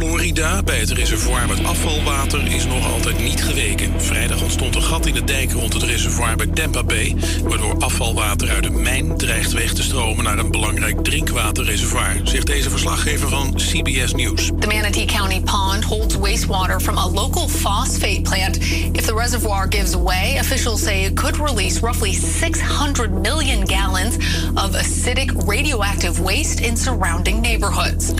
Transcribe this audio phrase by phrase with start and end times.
[0.00, 4.02] Florida, bij het reservoir met afvalwater, is nog altijd niet geweken.
[4.02, 7.16] Vrijdag ontstond een gat in de dijk rond het reservoir bij Tampa Bay...
[7.42, 10.24] waardoor afvalwater uit de mijn dreigt weg te stromen...
[10.24, 14.50] naar een belangrijk drinkwaterreservoir, zegt deze verslaggever van CBS News.
[14.58, 18.56] The Manatee County Pond holds wastewater from a local phosphate plant.
[18.92, 24.16] If the reservoir gives way, officials say it could release roughly 600 million gallons
[24.54, 28.10] of acidic radioactive waste in surrounding neighborhoods.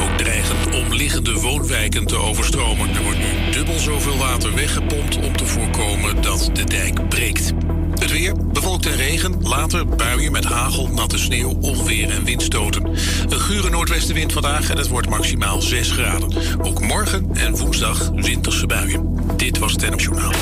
[0.00, 2.94] Ook dreigen omliggende woonwijken te overstromen.
[2.94, 7.52] Er wordt nu dubbel zoveel water weggepompt om te voorkomen dat de dijk breekt.
[7.94, 12.86] Het weer, bewolkt en regen, later buien met hagel, natte sneeuw, onweer en windstoten.
[13.28, 16.34] Een gure noordwestenwind vandaag en het wordt maximaal 6 graden.
[16.62, 19.16] Ook morgen en woensdag winterse buien.
[19.36, 20.32] Dit was het NOS Journaal.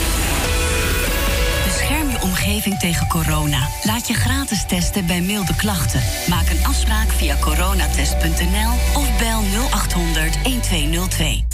[2.29, 3.69] Omgeving tegen corona.
[3.83, 6.01] Laat je gratis testen bij milde klachten.
[6.29, 11.45] Maak een afspraak via coronatest.nl of bel 0800 1202.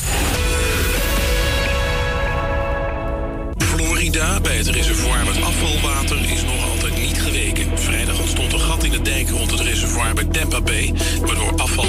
[3.57, 7.79] Florida, bij het reservoir met afvalwater, is nog altijd niet geweken.
[7.79, 11.85] Vrijdag ontstond een gat in de dijk rond het reservoir bij Tampa Bay, waardoor afval...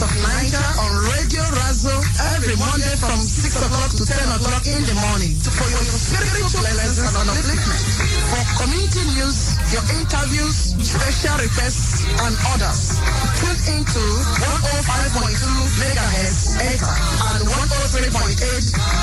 [0.00, 1.92] Of Naija on Radio Razo
[2.32, 7.12] every Monday from 6 o'clock to 10 o'clock in the morning for your spiritual lessons
[7.20, 7.84] and upliftment.
[8.32, 12.96] For community news, your interviews, special requests, and others.
[13.44, 14.00] Tune into
[14.40, 15.36] 105.2
[15.84, 16.96] megahertz Ether
[17.36, 18.40] and 103.8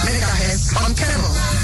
[0.01, 1.56] megahertz on cable.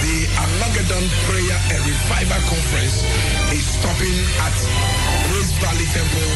[0.05, 3.01] The Armageddon Prayer and Revival Conference
[3.49, 4.13] is stopping
[4.45, 4.57] at
[5.33, 6.29] Grace Valley Temple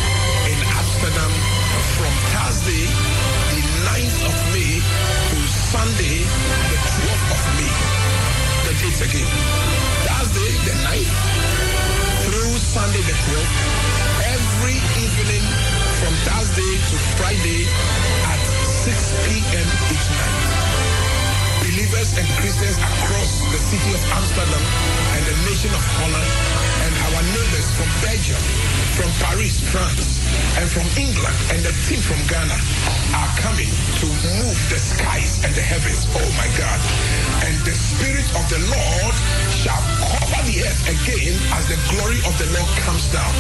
[0.49, 1.33] in Amsterdam
[2.01, 2.89] from Thursday,
[3.53, 7.73] the 9th of May to Sunday, the 12th of May.
[8.65, 9.29] The dates again.
[10.09, 11.45] Thursday, the 9th
[12.25, 13.74] through Sunday, the 12th.
[14.65, 15.45] Every evening
[16.01, 17.69] from Thursday to Friday
[18.33, 19.67] at 6 p.m.
[19.93, 20.41] each night.
[21.61, 24.65] Believers and Christians across the city of Amsterdam
[25.13, 26.31] and the nation of Holland
[26.81, 28.41] and our neighbors from Belgium,
[28.97, 30.24] from Paris, France,
[30.57, 32.57] and from England and the team from Ghana
[33.15, 33.69] are coming
[33.99, 36.07] to move the skies and the heavens.
[36.15, 36.79] Oh my God.
[37.45, 39.15] And the Spirit of the Lord
[39.51, 43.33] shall cover the earth again as the glory of the Lord comes down.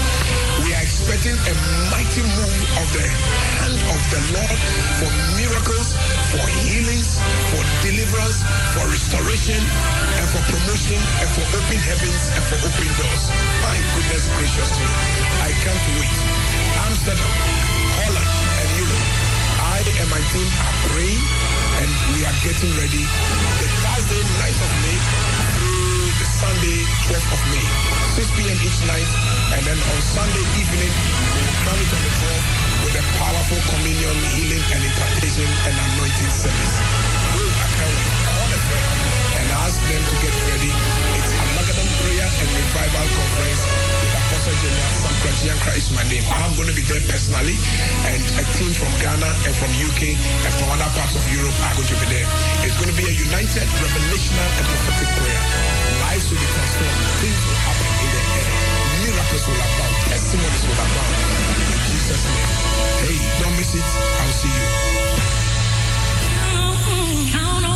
[0.63, 1.53] We are expecting a
[1.91, 4.59] mighty move of the hand of the Lord
[4.99, 5.95] for miracles,
[6.31, 7.19] for healings,
[7.51, 8.43] for deliverance,
[8.75, 13.23] for restoration, and for promotion, and for open heavens, and for open doors.
[13.63, 14.87] My goodness gracious me.
[15.41, 16.34] I can't wait.
[16.85, 17.31] Amsterdam,
[17.97, 18.29] Holland,
[18.61, 19.05] and Europe.
[19.57, 21.23] I and my team are praying
[21.81, 23.01] and we are getting ready.
[23.01, 24.97] The Thursday, 9th of May
[25.57, 27.65] through the Sunday, 12th of May.
[28.21, 28.57] 6 p.m.
[28.61, 29.09] each night.
[29.57, 32.39] And then on Sunday evening, we will it on the floor
[32.85, 36.75] with a powerful communion, healing, and impartation and anointing service.
[37.33, 38.93] We are carrying all the prayer
[39.41, 40.69] and ask them to get ready.
[41.17, 43.94] It's a Armageddon Prayer and Revival Conference
[44.25, 46.25] Apostle General Sam Kranchiankra is my name.
[46.33, 47.53] I'm going to be there personally,
[48.09, 51.75] and a team from Ghana and from UK and from other parts of Europe are
[51.77, 52.27] going to be there.
[52.65, 55.41] It's going to be a united, revelational, and prophetic prayer.
[56.09, 56.99] Lives will be transformed.
[57.21, 58.49] Things will happen in the air.
[59.05, 59.95] Miracles will abound.
[60.09, 61.15] Testimonies will abound.
[61.69, 62.49] In Jesus' name.
[63.05, 63.35] Hey.
[63.41, 63.83] Don't miss it.
[63.83, 64.65] I'll see you.
[67.65, 67.74] A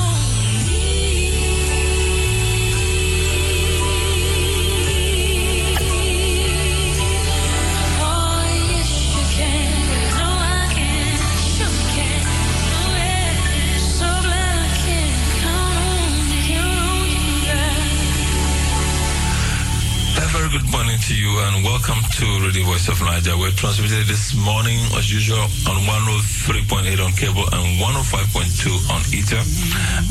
[20.52, 23.38] good morning to you and welcome to Radio Voice of Naija.
[23.38, 29.38] We're transmitted this morning as usual on 103.8 on cable and 105.2 on ether.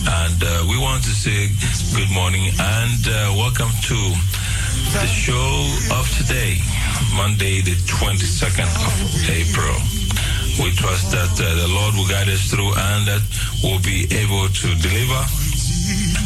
[0.06, 1.50] And uh, we want to say
[1.90, 3.98] good morning and uh, welcome to
[4.94, 5.66] the show
[5.98, 6.62] of today,
[7.18, 8.94] Monday, the 22nd of
[9.26, 9.74] April.
[10.62, 13.26] We trust that uh, the Lord will guide us through and that
[13.66, 15.47] we'll be able to deliver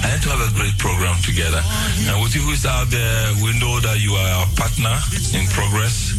[0.05, 1.63] and to have a great program together.
[2.11, 4.95] And with you who's out there, we know that you are our partner
[5.35, 6.15] in progress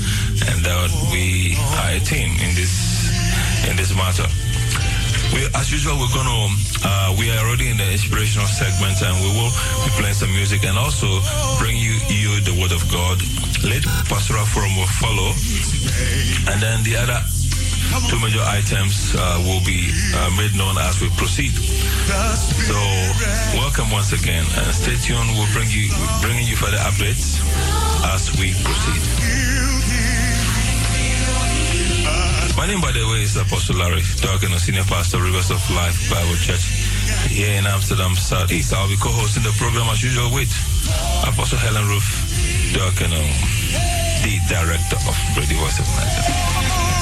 [0.48, 2.74] and that we are a team in this
[3.68, 4.28] in this matter.
[5.34, 6.30] We, as usual, we're to,
[6.86, 9.50] uh, we are already in the inspirational segment and we will
[9.82, 11.08] be playing some music and also
[11.58, 13.18] bring you, you the word of God.
[13.66, 15.34] Late pastoral forum will follow.
[16.54, 17.18] And then the other
[18.10, 21.54] two major items uh, will be uh, made known as we proceed.
[21.54, 22.78] So,
[23.58, 25.30] welcome once again, and stay tuned.
[25.38, 25.90] We'll bring you
[26.22, 27.42] bringing you further updates
[28.14, 29.02] as we proceed.
[32.56, 36.36] My name, by the way, is Apostle Larry Darkin, Senior Pastor, Rivers of Life Bible
[36.36, 36.64] Church
[37.28, 38.74] here in Amsterdam Southeast.
[38.74, 40.50] I'll be co-hosting the program as usual with
[41.28, 42.08] Apostle Helen Roof
[42.74, 46.93] Darkin, the Director of Radio Voice of Nigeria.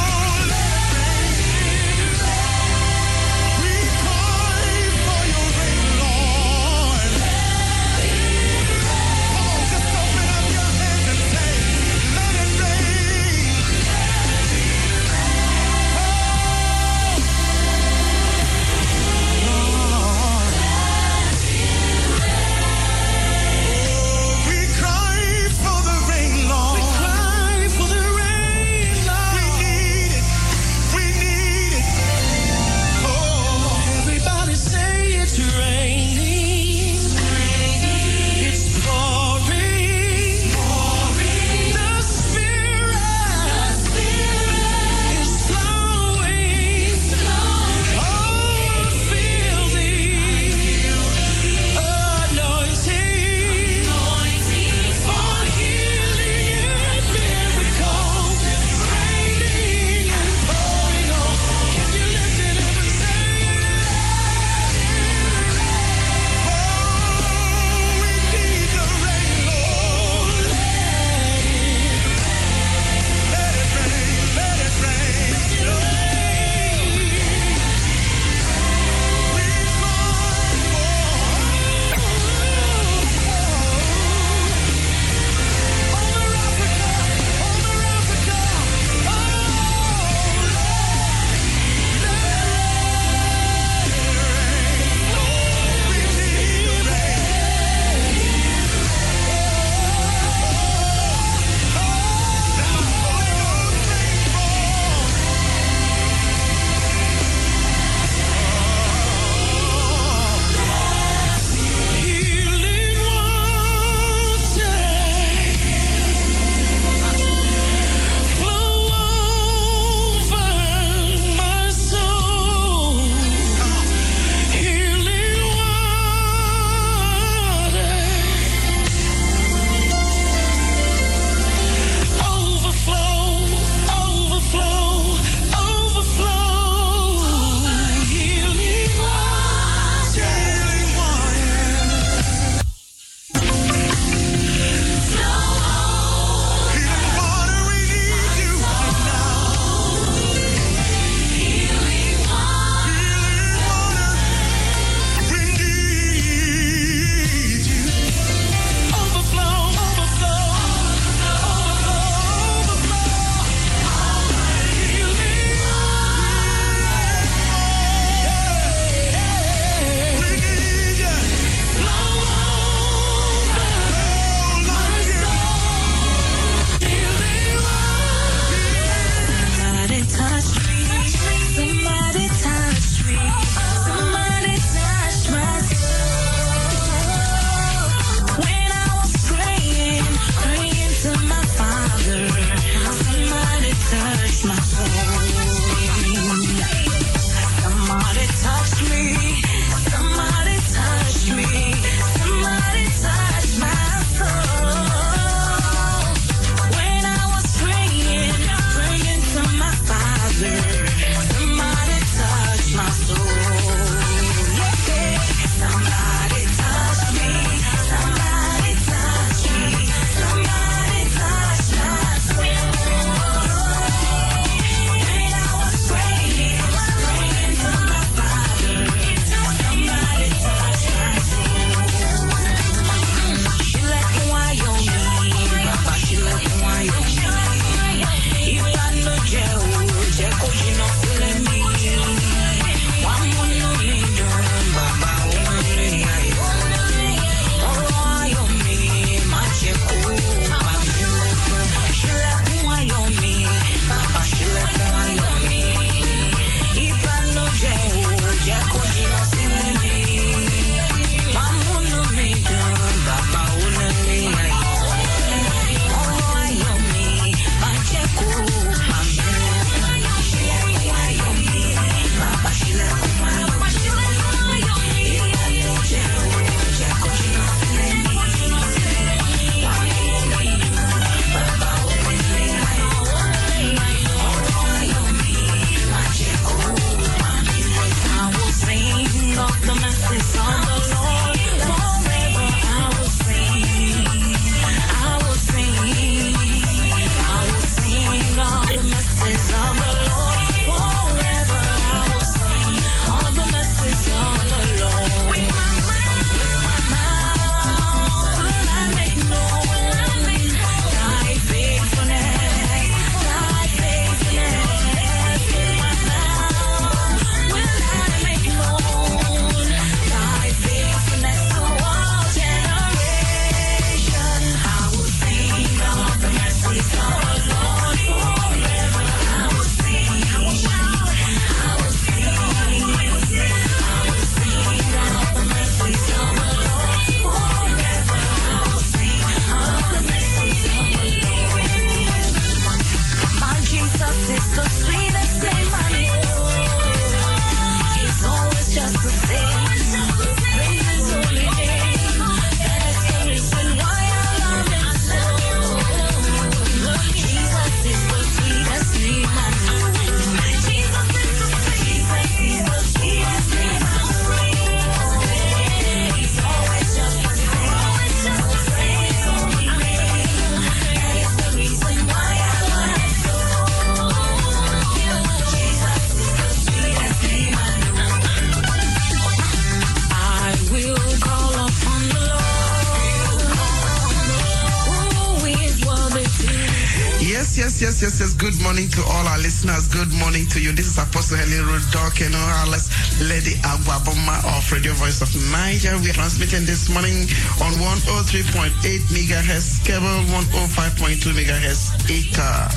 [388.81, 389.87] Morning to all our listeners.
[389.93, 390.73] Good morning to you.
[390.73, 392.89] This is Apostle Helen Rodok and Alice
[393.21, 396.01] Lady Aguaboma of Radio Voice of Naija.
[396.01, 397.29] We are transmitting this morning
[397.61, 398.73] on 103.8
[399.13, 402.73] megahertz cable, 105.2 megahertz acre.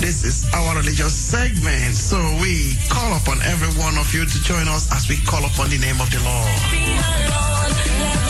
[0.00, 1.94] This is our religious segment.
[1.94, 5.70] So we call upon every one of you to join us as we call upon
[5.70, 8.27] the name of the Lord.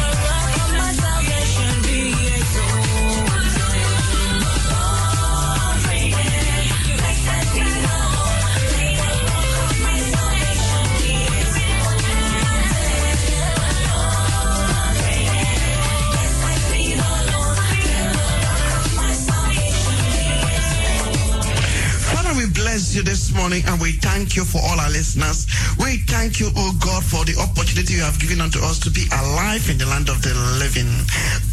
[22.99, 25.47] You this morning and we thank you for all our listeners.
[25.78, 29.07] We thank you, oh God, for the opportunity you have given unto us to be
[29.14, 30.90] alive in the land of the living.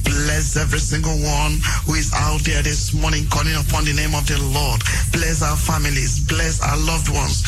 [0.02, 4.26] Bless every single one who is out there this morning calling upon the name of
[4.26, 4.82] the Lord.
[5.14, 6.26] Bless our families.
[6.26, 7.46] Bless our loved ones.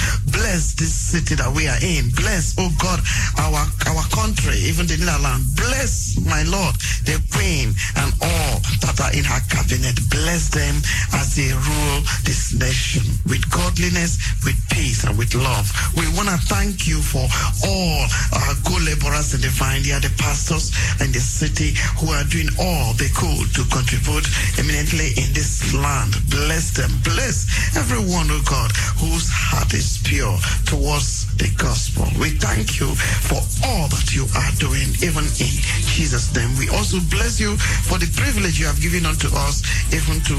[0.47, 2.07] Bless this city that we are in.
[2.15, 3.03] Bless, oh God,
[3.35, 5.51] our, our country, even the Netherlands.
[5.59, 6.71] Bless, my Lord,
[7.03, 9.99] the Queen and all that are in her cabinet.
[10.07, 10.79] Bless them
[11.19, 15.67] as they rule this nation with godliness, with peace, and with love.
[15.99, 17.27] We want to thank you for
[17.67, 20.71] all our good laborers in the vineyard, the pastors
[21.03, 24.23] in the city who are doing all they could to contribute
[24.55, 26.15] eminently in this land.
[26.31, 26.95] Bless them.
[27.03, 32.05] Bless everyone, oh God, whose heart is pure towards the gospel.
[32.19, 35.53] We thank you for all that you are doing, even in
[35.93, 36.49] Jesus' name.
[36.57, 39.63] We also bless you for the privilege you have given unto us,
[39.93, 40.35] even to,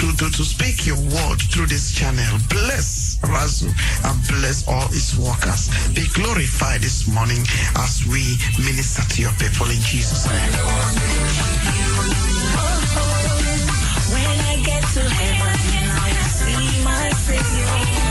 [0.00, 2.38] to, to, to speak your word through this channel.
[2.48, 3.68] Bless Razu
[4.04, 5.68] and bless all its workers.
[5.94, 7.42] Be glorified this morning
[7.76, 10.52] as we minister to your people in Jesus' name.
[14.12, 15.58] When I get to heaven
[16.00, 18.07] I see my Savior,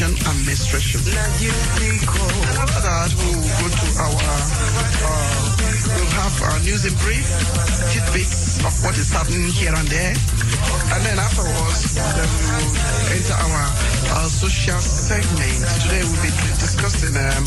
[0.00, 1.00] contraception and menstruation.
[2.56, 4.44] After that, we'll go to our, uh,
[5.92, 7.28] we'll have our news in brief,
[7.92, 10.14] tidbits of what is happening here and there.
[10.92, 12.72] And then afterwards, then we will
[13.12, 13.64] enter our,
[14.16, 15.60] our social segment.
[15.84, 17.44] Today we'll be discussing um,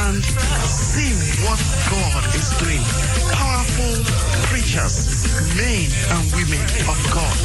[0.06, 0.22] and
[0.66, 1.12] see
[1.46, 1.60] what
[1.90, 2.82] God is doing.
[3.30, 4.02] Powerful
[4.50, 6.60] preachers, men and women
[6.90, 7.36] of God,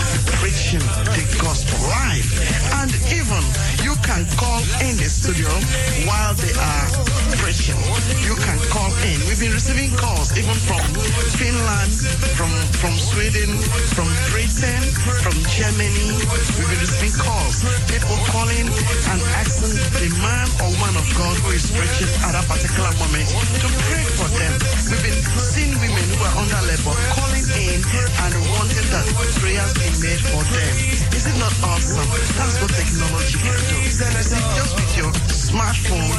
[0.69, 2.27] preaching the gospel live.
[2.73, 3.76] And even
[4.07, 5.51] can call in the studio
[6.07, 6.87] while they are
[7.43, 7.75] preaching.
[8.23, 9.19] You can call in.
[9.27, 10.79] We've been receiving calls even from
[11.35, 11.91] Finland,
[12.39, 12.47] from
[12.79, 13.51] from Sweden,
[13.91, 14.79] from Britain,
[15.19, 16.15] from Germany.
[16.55, 17.67] We've been receiving calls.
[17.91, 18.71] People calling
[19.11, 23.27] and asking the man or woman of God who is preaching at a particular moment
[23.59, 24.53] to pray for them.
[24.87, 27.83] We've been seeing women who are under labor calling in
[28.23, 29.07] and wanting that
[29.43, 30.73] prayers be made for them.
[31.11, 32.07] Is it not awesome.
[32.39, 33.96] That's what technology can do.
[33.99, 35.11] You
[35.47, 36.11] smartphone,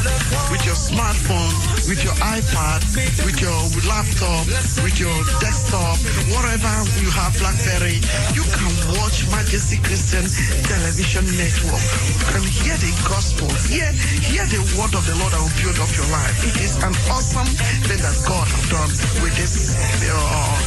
[0.48, 1.52] with your smartphone,
[1.84, 2.80] with your iPad,
[3.28, 4.48] with your laptop,
[4.80, 6.00] with your desktop,
[6.32, 6.72] whatever
[7.04, 8.00] you have, BlackBerry,
[8.32, 10.24] you can watch Majesty Christian
[10.64, 11.84] Television Network.
[12.08, 13.92] You can hear the gospel, hear,
[14.24, 16.36] hear the word of the Lord that will build up your life.
[16.48, 17.52] It is an awesome
[17.84, 20.16] thing that God has done with this uh,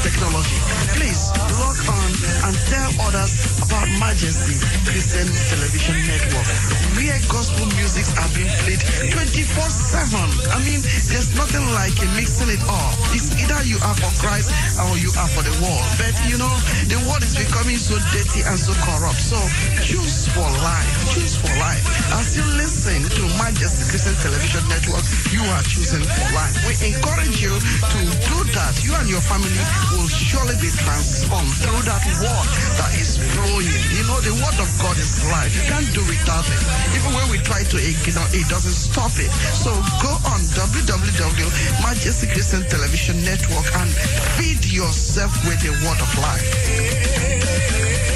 [0.06, 0.60] technology.
[1.02, 2.10] Please log on
[2.46, 4.54] and tell others about Majesty
[4.86, 6.46] Christian Television Network,
[6.94, 10.30] where gospel music are being played 24/7.
[10.52, 12.94] I mean, there's nothing like a mixing it up.
[13.16, 15.86] It's either you are for Christ or you are for the world.
[15.98, 16.52] But you know,
[16.88, 19.22] the world is becoming so dirty and so corrupt.
[19.22, 19.40] So
[19.84, 20.90] choose for life.
[21.14, 21.84] Choose for life.
[22.16, 26.56] As you listen to Majesty Christian Television Network, you are choosing for life.
[26.68, 28.74] We encourage you to do that.
[28.84, 33.72] You and your family will surely be transformed through that word that is flowing.
[33.96, 35.54] You know, the word of God is life.
[35.56, 36.62] You can't do without it.
[36.96, 39.32] Even when we try to ignore it, doesn't stop it.
[39.54, 43.90] So go on www.majesty Christian Television Network and
[44.38, 48.11] feed yourself with the word of life.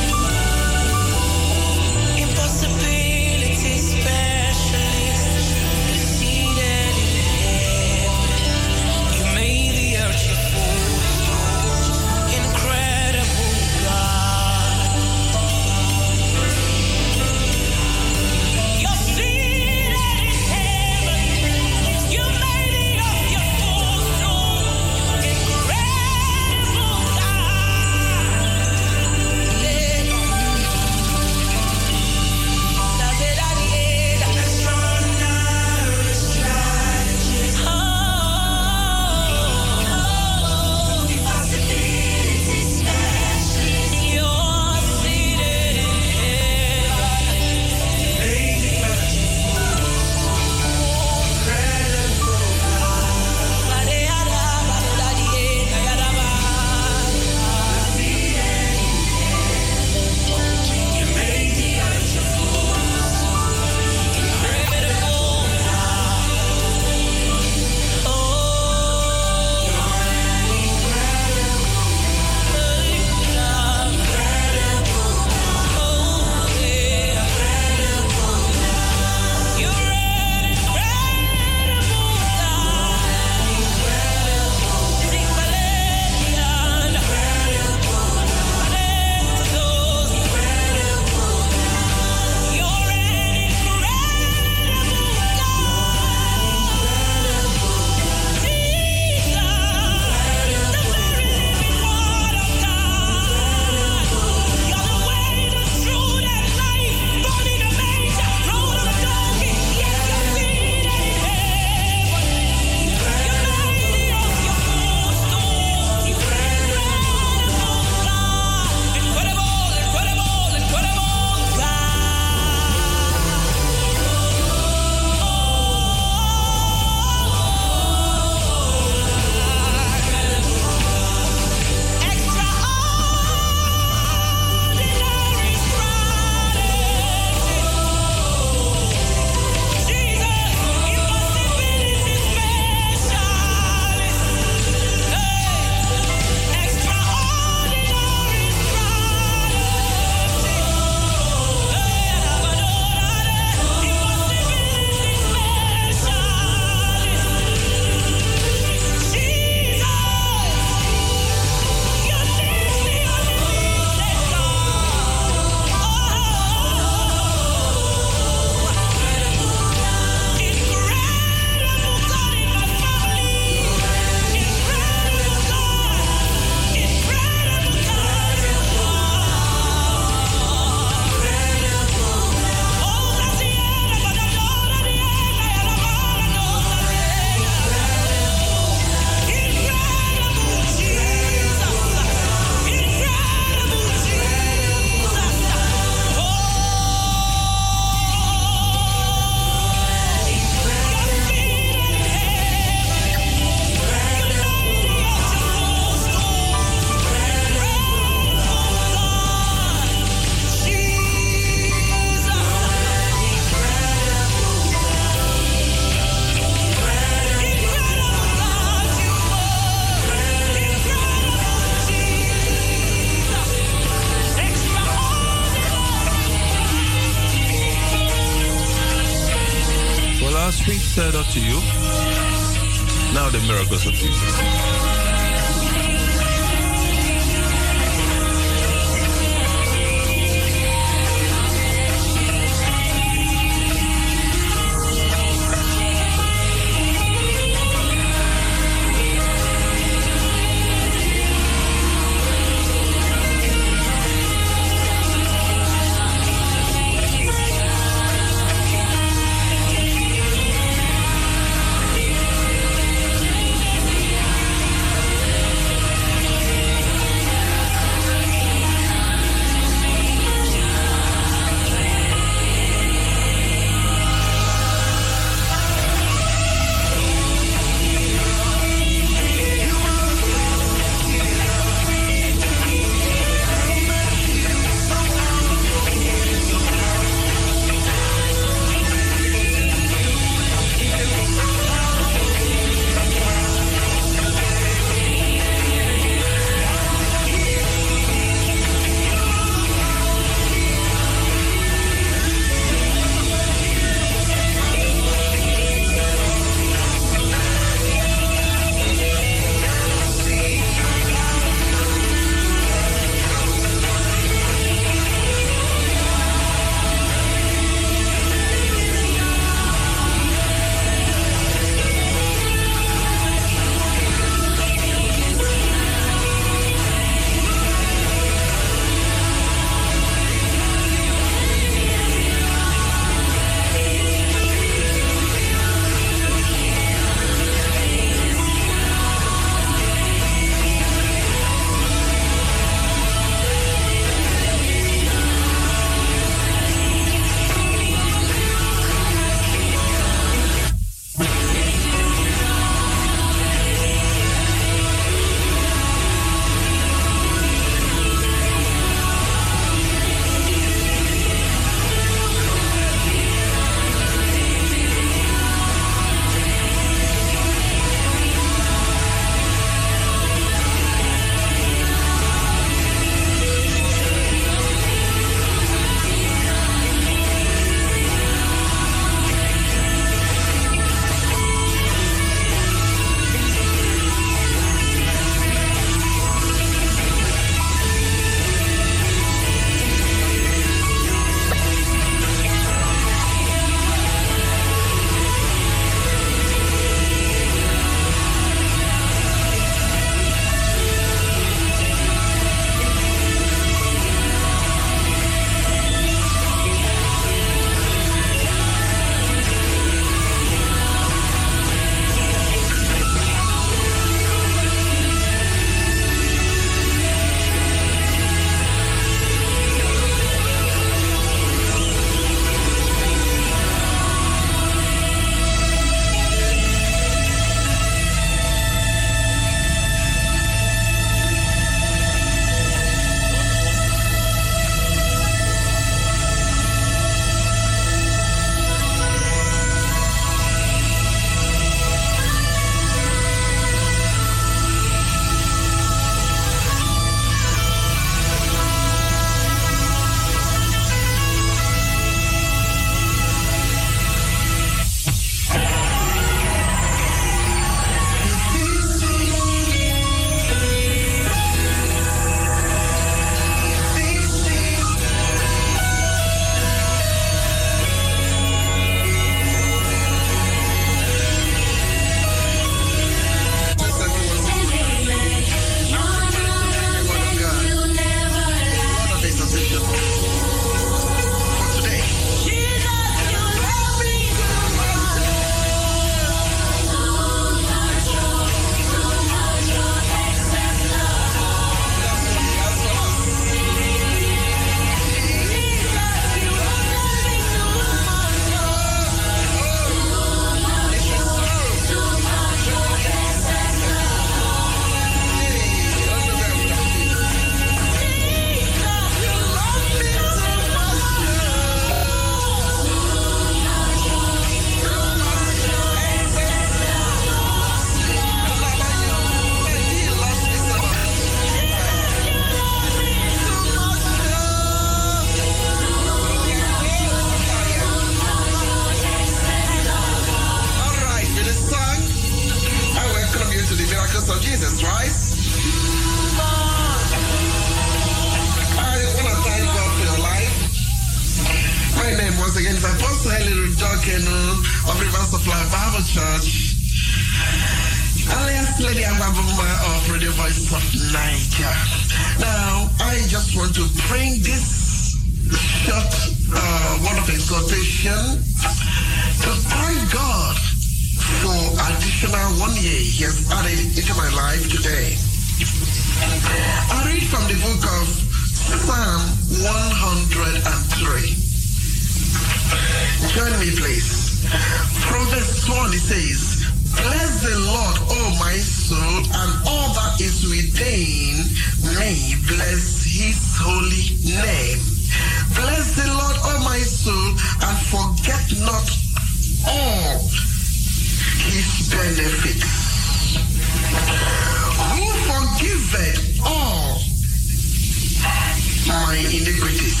[599.16, 600.00] My iniquities?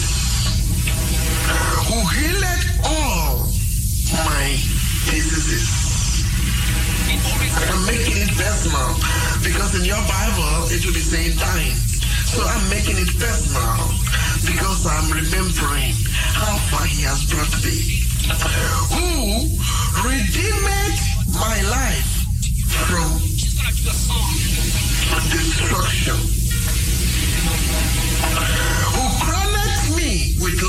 [1.88, 3.48] Who healeth all
[4.28, 4.46] my
[5.08, 6.28] diseases?
[7.56, 8.92] I'm making it personal
[9.40, 11.76] because in your Bible it will be saying dying.
[12.28, 13.88] So I'm making it personal
[14.44, 15.96] because I'm remembering
[16.36, 18.04] how far he has brought me.
[18.92, 19.48] Who
[20.04, 21.00] redeemed
[21.32, 22.10] my life
[22.84, 23.16] from
[25.32, 26.35] destruction.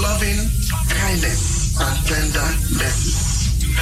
[0.01, 0.37] Loving
[0.89, 3.73] kindness and tender mercies.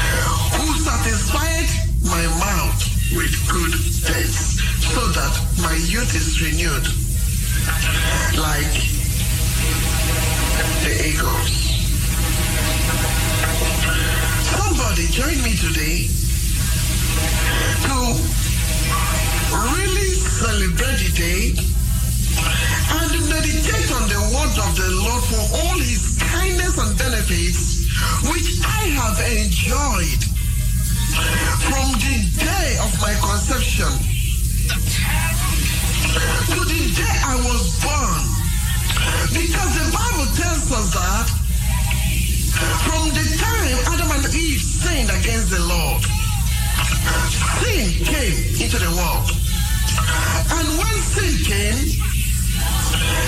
[0.55, 1.69] Who satisfied
[2.03, 2.79] my mouth
[3.15, 4.61] with good things
[4.93, 6.87] so that my youth is renewed
[8.39, 8.75] like
[10.83, 11.53] the eagles.
[14.51, 16.07] Somebody join me today
[17.83, 17.95] to
[19.51, 21.74] really celebrate the day
[22.37, 27.85] and meditate on the word of the Lord for all his kindness and benefits
[28.31, 30.21] which I have enjoyed
[31.67, 33.91] from the day of my conception
[36.15, 38.23] to the day I was born.
[39.31, 41.27] Because the Bible tells us that
[42.87, 46.01] from the time Adam and Eve sinned against the Lord,
[47.59, 49.27] sin came into the world.
[50.51, 52.04] And when sin came,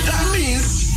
[0.07, 0.93] that means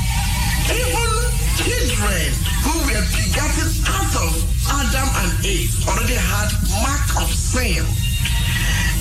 [0.70, 1.10] even
[1.58, 2.30] children
[2.62, 4.32] who were begotten out of
[4.70, 6.48] Adam and Eve already had
[6.82, 7.84] mark of sin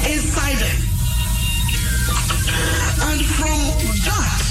[0.10, 0.80] inside them.
[3.00, 3.60] And from
[4.06, 4.42] that,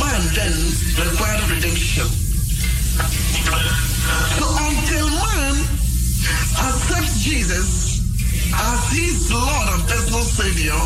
[0.00, 0.56] man then
[0.96, 2.08] required redemption.
[4.36, 5.54] So until man
[6.58, 8.00] accepts Jesus
[8.52, 10.80] as his Lord and personal Savior,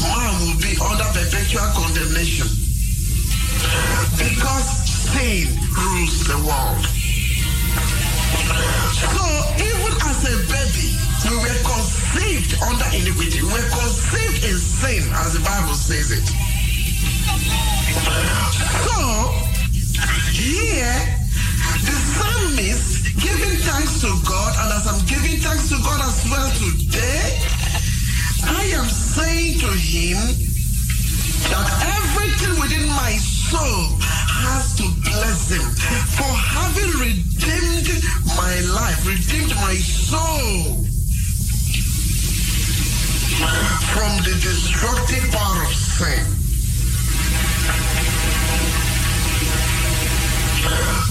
[0.00, 2.63] man will be under perpetual condemnation.
[4.18, 4.68] Because
[5.10, 6.84] sin rules the world.
[9.14, 9.24] So
[9.58, 10.88] even as a baby,
[11.30, 13.40] we were conceived under iniquity.
[13.42, 16.26] We were conceived in sin, as the Bible says it.
[18.84, 19.00] So
[20.32, 20.98] here,
[21.84, 26.50] the psalmist giving thanks to God, and as I'm giving thanks to God as well
[26.58, 27.40] today,
[28.46, 30.20] I am saying to him
[31.50, 33.16] that everything within my
[33.54, 33.86] soul
[34.42, 35.66] has to bless him
[36.18, 38.02] for having redeemed
[38.34, 40.82] my life, redeemed my soul
[43.94, 46.24] from the destructive power of sin.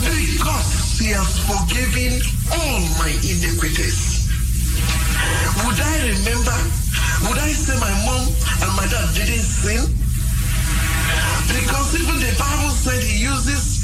[0.03, 2.19] Because he has forgiven
[2.51, 4.27] all my iniquities.
[5.63, 6.57] Would I remember?
[7.23, 8.27] Would I say my mom
[8.67, 10.02] and my dad didn't sin?
[11.47, 13.83] Because even the Bible said he uses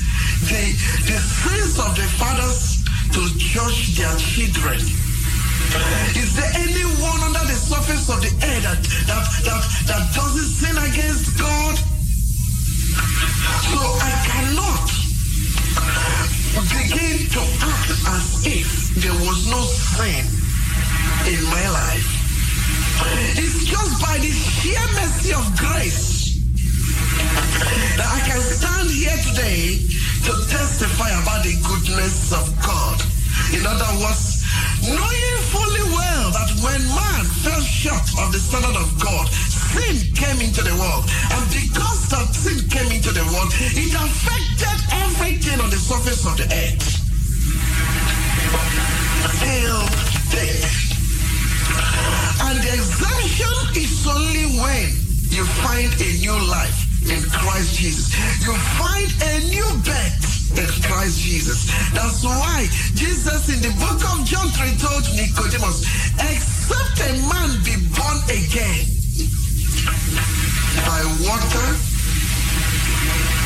[0.50, 0.64] the,
[1.06, 4.80] the sins of the fathers to judge their children.
[6.18, 10.78] Is there anyone under the surface of the earth that, that, that, that doesn't sin
[10.78, 11.76] against God?
[13.70, 14.88] So I cannot
[16.74, 20.26] begin to act as if there was no sin
[21.30, 22.08] in my life.
[23.38, 26.09] It's just by the sheer mercy of grace
[27.98, 29.80] that I can stand here today
[30.26, 32.98] to testify about the goodness of God.
[33.52, 34.46] In other words,
[34.84, 40.40] knowing fully well that when man fell short of the standard of God, sin came
[40.42, 41.06] into the world.
[41.34, 46.38] And because that sin came into the world, it affected everything on the surface of
[46.38, 46.88] the earth.
[49.40, 49.82] Till
[50.32, 50.80] death.
[52.48, 54.88] And the exemption is only when
[55.30, 58.12] you find a new life in Christ Jesus.
[58.44, 61.70] You find a new birth in Christ Jesus.
[61.94, 65.86] That's why Jesus in the book of John 3 told Nicodemus,
[66.20, 68.86] except a man be born again
[70.84, 71.68] by water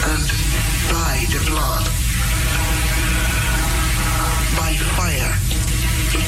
[0.09, 0.25] and
[0.89, 1.85] by the blood,
[4.57, 5.33] by fire,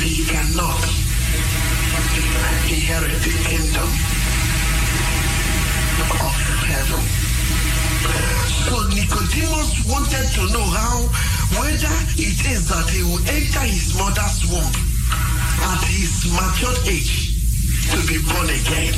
[0.01, 0.82] he cannot
[2.69, 4.14] inherit the kingdom.
[8.66, 11.08] So Nicodemus wanted to know how,
[11.56, 14.76] whether it is that he will enter his mother's womb
[15.64, 17.39] at his matured age
[17.93, 18.91] to be born again.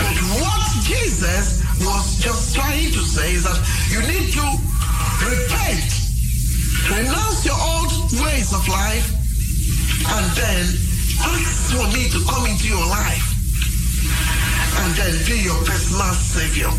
[0.00, 3.60] But what Jesus was just trying to say is that
[3.92, 4.46] you need to
[5.28, 5.90] repent,
[6.88, 7.92] renounce your old
[8.24, 9.12] ways of life,
[10.08, 10.64] and then
[11.20, 13.33] ask for me to come into your life
[14.80, 16.72] and then be your personal savior.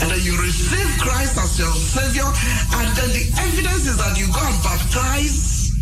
[0.00, 2.28] And then you receive Christ as your savior,
[2.76, 5.72] and then the evidence is that you go and baptize.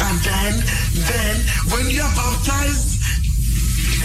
[0.00, 0.52] And then,
[1.08, 1.34] then
[1.72, 3.02] when you are baptized,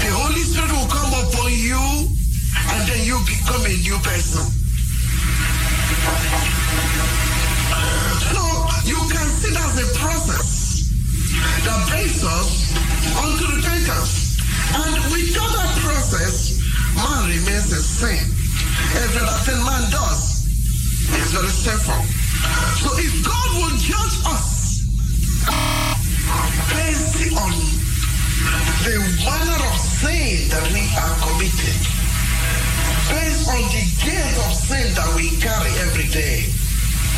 [0.04, 4.44] the Holy Spirit will come upon you, and then you become a new person.
[8.34, 8.44] So
[8.84, 10.92] you can see that's a process
[11.64, 12.76] that brings us
[13.24, 14.23] unto repentance.
[14.74, 16.58] And without that process,
[16.98, 18.26] man remains the same.
[18.98, 20.50] Every other thing man does
[21.14, 22.02] is very sinful.
[22.82, 24.82] So if God will judge us
[26.74, 27.54] based on
[28.82, 31.80] the manner of sin that we are committing,
[33.14, 36.50] based on the guilt of sin that we carry every day,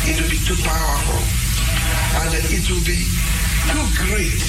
[0.04, 1.24] it will be too powerful
[2.20, 3.00] and it will be
[3.72, 4.44] too great.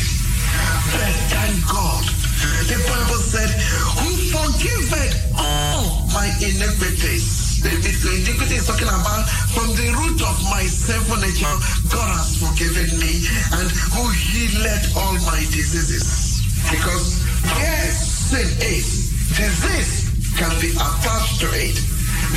[0.92, 2.27] But thank God.
[2.68, 3.50] The Bible said,
[3.98, 7.62] Who forgiveth oh, all my iniquities.
[7.64, 11.56] The the iniquity is talking about from the root of my sinful nature,
[11.90, 13.26] God has forgiven me
[13.58, 16.46] and who healed all my diseases.
[16.70, 17.26] Because
[17.58, 20.08] yes, sin is, disease
[20.38, 21.82] can be attached to it.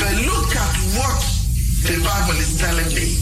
[0.01, 1.40] But look at what
[1.83, 3.17] the Bible is telling me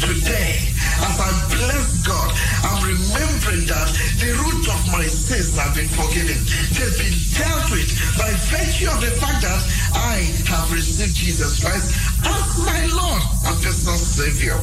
[0.00, 0.68] today.
[1.02, 2.30] As I bless God,
[2.66, 3.88] I'm remembering that
[4.20, 6.36] the root of my sins have been forgiven.
[6.76, 9.60] They've been dealt with by virtue of the fact that
[9.94, 11.94] I have received Jesus Christ
[12.24, 14.58] as my Lord and personal Savior.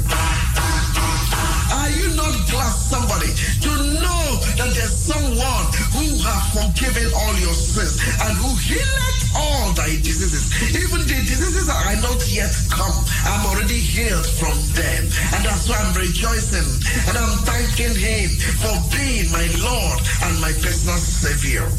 [1.71, 3.29] Are you not glad, somebody,
[3.61, 4.23] to know
[4.57, 10.49] that there's someone who has forgiven all your sins and who healed all thy diseases?
[10.73, 12.93] Even the diseases that are not yet come,
[13.25, 15.03] I'm already healed from them.
[15.37, 16.65] And that's why I'm rejoicing
[17.07, 21.69] and I'm thanking him for being my Lord and my personal Savior.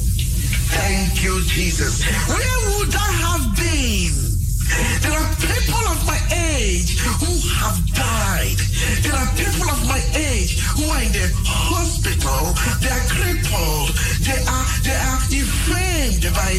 [0.70, 2.06] Thank you, Jesus.
[2.30, 4.29] Where would I have been?
[5.02, 8.58] There are people of my age who have died.
[9.02, 12.54] There are people of my age who are in the hospital.
[12.80, 13.90] They are crippled.
[14.22, 16.52] They are they are infirmed by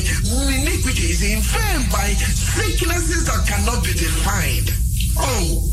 [0.52, 4.74] iniquities, infirmed by sicknesses that cannot be defined.
[5.18, 5.68] Oh,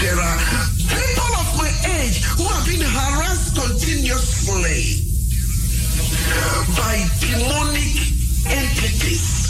[0.00, 0.38] there are
[0.88, 1.70] people of my
[2.00, 5.04] age who have been harassed continuously
[6.76, 7.96] by demonic
[8.46, 9.43] entities,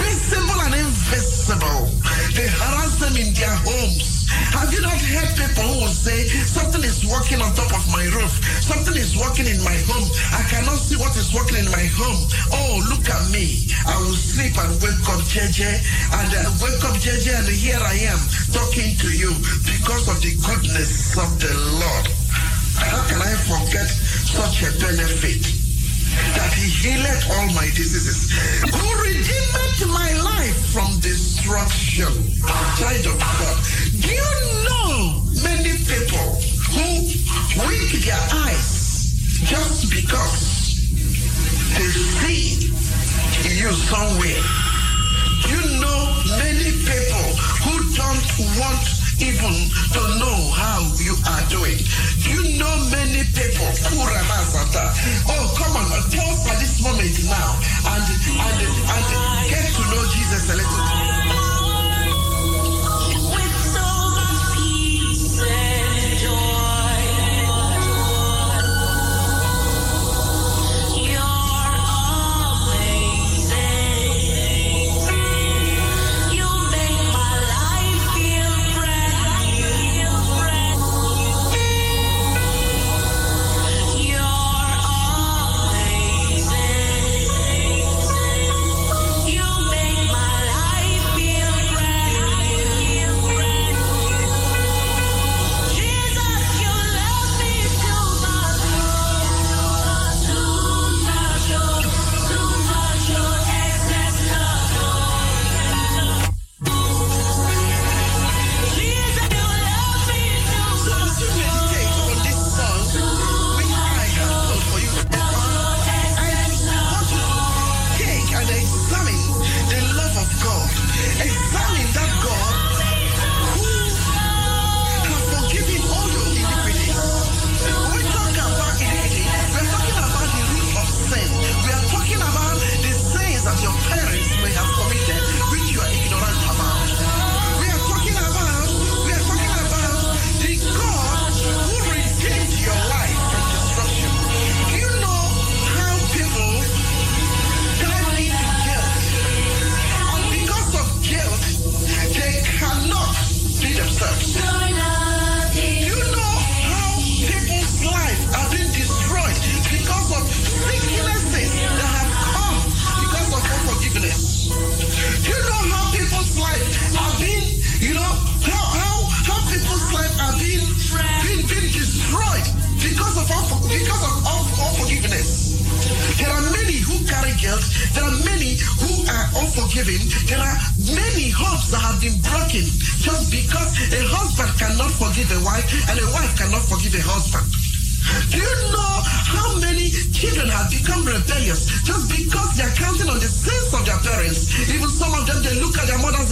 [0.00, 1.90] visible and invisible.
[2.34, 4.20] They harass them in their homes.
[4.54, 8.30] Have you not heard people who say, something is working on top of my roof,
[8.62, 12.20] something is working in my home, I cannot see what is working in my home.
[12.54, 13.66] Oh, look at me.
[13.86, 17.94] I will sleep and wake up, JJ, and uh, wake up, JJ, and here I
[18.10, 18.20] am
[18.54, 19.34] talking to you
[19.66, 22.06] because of the goodness of the Lord.
[22.78, 25.59] How can I forget such a benefit?
[26.36, 28.30] That he healed all my diseases,
[28.62, 32.12] who redeemed my life from destruction.
[32.78, 33.56] Child of God,
[34.00, 34.32] do you
[34.66, 36.28] know many people
[36.72, 36.86] who
[37.62, 40.90] wink their eyes just because
[41.76, 41.90] they
[42.20, 42.70] see
[43.58, 44.42] you somewhere?
[45.42, 46.00] Do you know
[46.38, 47.26] many people
[47.64, 49.52] who don't want even
[49.92, 51.76] to know how you are doing.
[52.24, 54.84] Do you know many people, Kuramasata?
[55.28, 60.52] Oh, come on, pause at this moment now and, and, and get to know Jesus
[60.52, 61.39] a little.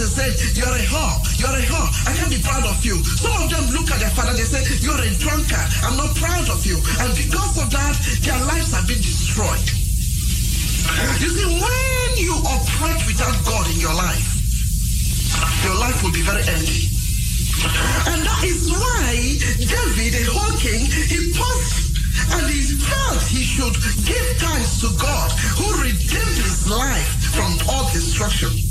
[0.09, 2.97] And say, You're a whore, you're a whore, I can't be proud of you.
[3.03, 6.49] Some of them look at their father, they say, You're a drunkard, I'm not proud
[6.49, 6.77] of you.
[6.99, 7.93] And because of that,
[8.25, 9.69] their lives have been destroyed.
[11.21, 14.25] You see, when you operate without God in your life,
[15.63, 16.89] your life will be very empty.
[18.09, 19.13] And that is why
[19.61, 21.91] David, a whole king, he paused
[22.33, 23.75] and he felt he should
[24.07, 25.29] give thanks to God
[25.59, 28.68] who redeemed his life from all destruction.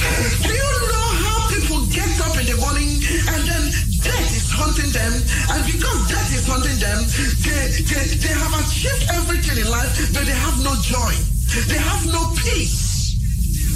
[0.00, 3.64] Do you know how people get up in the morning and then
[4.00, 5.12] death is hunting them?
[5.52, 7.04] And because death is hunting them,
[7.44, 11.12] they, they, they have achieved everything in life, but they have no joy.
[11.68, 13.20] They have no peace.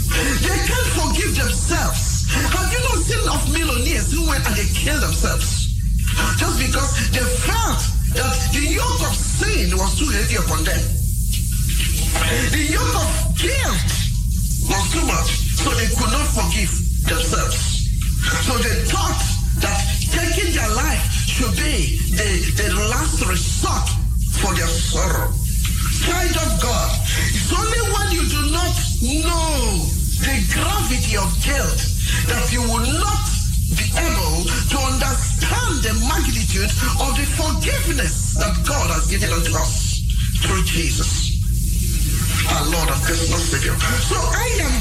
[0.09, 2.25] They can't forgive themselves.
[2.33, 5.77] Have you not seen of millionaires who went and they killed themselves?
[6.41, 7.83] Just because they felt
[8.17, 10.81] that the yoke of sin was too heavy upon them.
[12.49, 13.93] The yoke of guilt
[14.71, 16.69] was too much, so they could not forgive
[17.09, 17.89] themselves.
[18.45, 19.17] So they thought
[19.65, 19.81] that
[20.13, 22.29] taking their life should be the,
[22.61, 23.89] the last resort
[24.45, 25.33] for their sorrow.
[26.05, 26.91] Child of God,
[27.33, 28.77] it's only when you do not
[29.25, 29.89] know
[30.21, 31.81] the gravity of guilt
[32.29, 33.25] that you will not
[33.73, 36.69] be able to understand the magnitude
[37.01, 40.05] of the forgiveness that God has given unto us
[40.45, 41.24] through Jesus,
[42.51, 43.75] our Lord and personal Savior.
[44.05, 44.75] So I am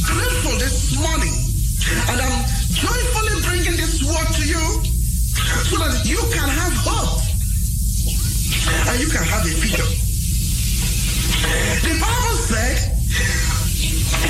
[0.00, 1.34] grateful this morning
[2.08, 2.38] and I'm
[2.72, 4.64] joyfully bringing this word to you
[5.68, 7.20] so that you can have hope
[8.88, 9.90] and you can have a future.
[11.82, 12.76] The Bible said,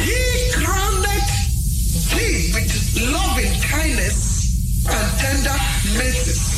[0.00, 0.18] He
[0.56, 1.04] crowned
[2.14, 2.70] thee with
[3.12, 5.58] loving kindness and tender
[5.98, 6.52] mercies.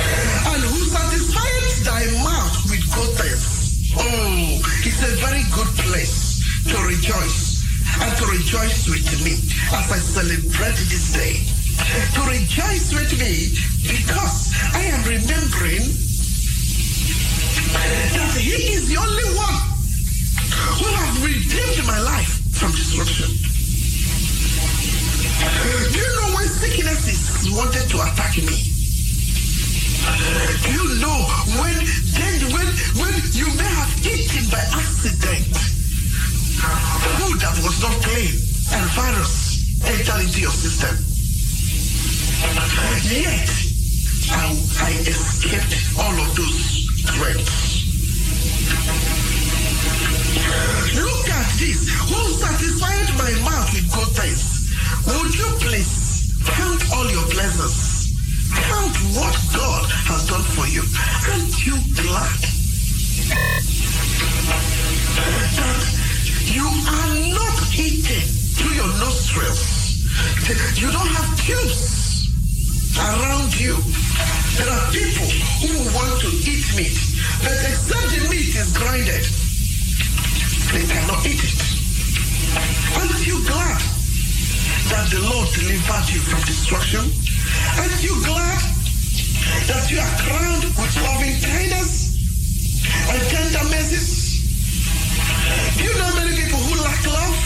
[0.00, 3.49] And who satisfied thy mouth with good things.
[3.96, 7.64] Oh, it's a very good place to rejoice
[8.00, 9.32] and to rejoice with me
[9.74, 11.42] as I celebrate this day.
[12.14, 13.50] To rejoice with me
[13.82, 15.82] because I am remembering
[17.74, 19.58] that he is the only one
[20.78, 23.30] who has redeemed my life from destruction.
[25.90, 28.79] Do you know when sickness is wanted to attack me?
[30.00, 31.18] Do you know
[31.60, 31.76] when
[32.16, 35.44] then when when you may have eaten by accident
[37.20, 38.32] food that was not clean
[38.72, 40.96] and virus entered into your system?
[43.12, 43.50] Yet
[44.32, 47.60] I, I escaped all of those threats.
[50.96, 51.80] Look at this.
[52.08, 54.72] Who satisfied my mouth with good things?
[55.06, 57.99] Would you please count all your blessings?
[58.50, 60.82] Count what God has done for you.
[61.30, 62.40] Aren't you glad
[66.50, 68.26] you are not eating
[68.56, 69.62] through your nostrils?
[70.76, 72.28] You don't have tubes
[72.98, 73.76] around you.
[74.58, 75.30] There are people
[75.62, 76.98] who want to eat meat,
[77.42, 79.24] but except the meat is grinded,
[80.74, 81.60] they cannot eat it.
[82.96, 83.99] Aren't you glad
[84.88, 87.04] that the Lord delivered you from destruction?
[87.76, 88.62] Aren't you glad
[89.68, 92.16] that you are crowned with loving kindness
[93.10, 94.40] and tender mercies?
[95.76, 97.36] Do you know many people who lack love?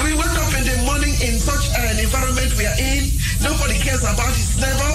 [0.00, 3.10] We wake up in the morning in such an environment we are in.
[3.42, 4.94] Nobody cares about his neighbor.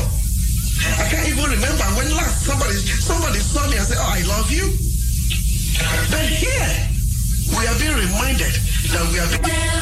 [0.97, 4.49] I can't even remember when last somebody somebody saw me and said, "Oh, I love
[4.51, 4.65] you."
[6.09, 6.71] But here
[7.57, 8.53] we are being reminded
[8.93, 9.29] that we are.
[9.43, 9.75] Being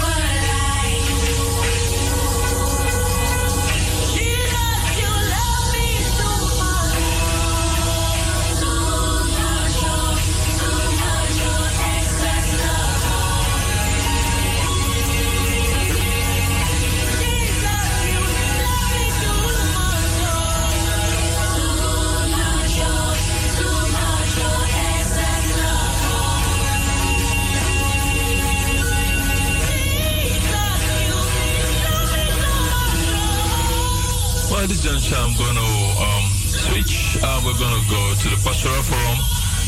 [37.60, 39.20] we're to go to the pastoral forum,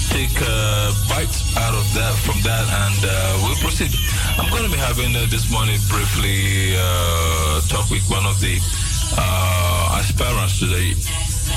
[0.10, 3.14] take a bite out of that from that, and uh,
[3.46, 3.94] we'll proceed.
[4.42, 8.58] I'm going to be having uh, this morning briefly uh, talk with one of the
[9.18, 10.98] uh, aspirants to the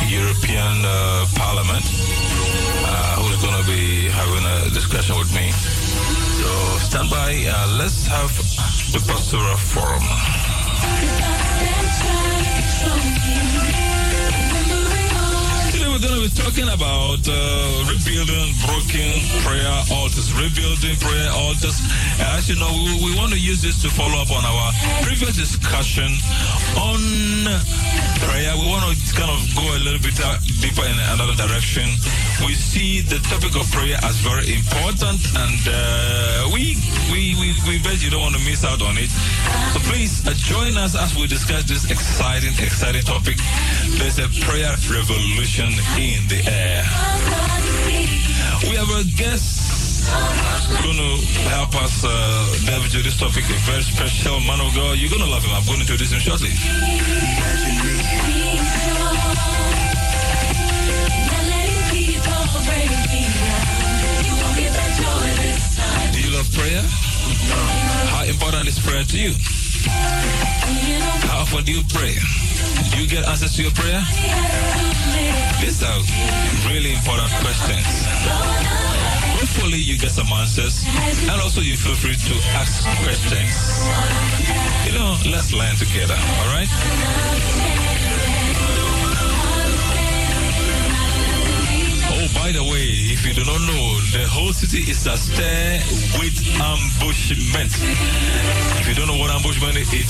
[0.04, 5.48] European uh, Parliament, uh, who is going to be having a discussion with me.
[5.48, 6.50] So
[6.84, 7.40] stand by.
[7.40, 8.32] Uh, let's have
[8.92, 10.04] the pastoral forum.
[15.98, 17.34] We're going to be talking about uh,
[17.90, 21.74] rebuilding broken prayer altars, rebuilding prayer altars.
[22.18, 24.72] Uh, As you know, we, we want to use this to follow up on our
[25.06, 26.10] previous discussion
[26.74, 26.98] on
[28.26, 28.52] prayer.
[28.58, 31.86] We want to kind of go a little bit uh, deeper in another direction.
[32.42, 36.74] We see the topic of prayer as very important, and uh, we,
[37.10, 39.10] we we we bet you don't want to miss out on it.
[39.74, 43.38] So please uh, join us as we discuss this exciting, exciting topic.
[43.98, 46.82] There's a prayer revolution in the air.
[48.66, 49.87] We have a guest
[50.98, 52.10] to help us uh,
[52.66, 53.44] delve into this topic.
[53.44, 54.98] A very special man of God.
[54.98, 55.54] You're to love him.
[55.54, 56.50] I'm to introduce him shortly.
[66.12, 66.82] Do you love prayer?
[68.12, 69.34] How important is prayer to you?
[71.30, 72.14] How often do you pray?
[72.90, 74.02] Do you get answers to your prayer?
[75.60, 76.00] These are
[76.68, 79.07] really important questions.
[79.58, 83.50] Hopefully you get some answers and also you feel free to ask questions.
[84.86, 87.97] You know, let's learn together, all right?
[92.48, 93.84] By the way, if you do not know,
[94.16, 95.84] the whole city is astir
[96.16, 97.68] with ambushment.
[98.80, 100.08] If you don't know what ambushment is, it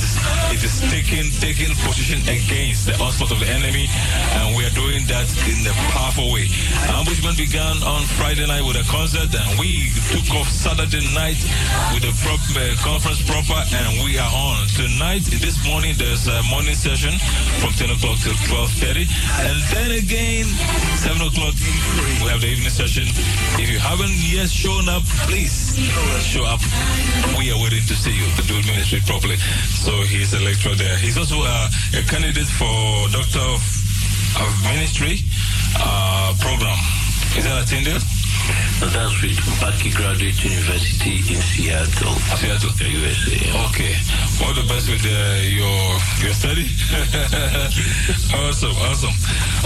[0.62, 3.90] is, taking taking position against the onslaught of the enemy,
[4.38, 6.46] and we are doing that in a powerful way.
[6.94, 11.42] Ambushment began on Friday night with a concert, and we took off Saturday night
[11.90, 15.26] with a prop, uh, conference proper, and we are on tonight.
[15.42, 17.18] This morning, there's a morning session
[17.58, 19.10] from 10 o'clock till 12:30,
[19.42, 20.46] and then again
[21.02, 21.58] 7 o'clock
[22.28, 23.04] we have the evening session.
[23.56, 25.72] If you haven't yet shown up, please
[26.20, 26.60] show up.
[27.40, 29.36] We are waiting to see you to do ministry properly.
[29.80, 30.98] So he's a lecturer there.
[30.98, 33.64] He's also uh, a candidate for Doctor of,
[34.62, 35.24] Ministry
[35.80, 36.76] uh, program.
[37.32, 37.64] Is that
[38.38, 38.78] attended?
[38.78, 43.36] That's with Bakke Graduate University in Seattle, Seattle, USA.
[43.68, 43.94] Okay.
[44.44, 45.80] All the best with uh, your
[46.22, 46.66] your study.
[48.38, 49.14] awesome, awesome.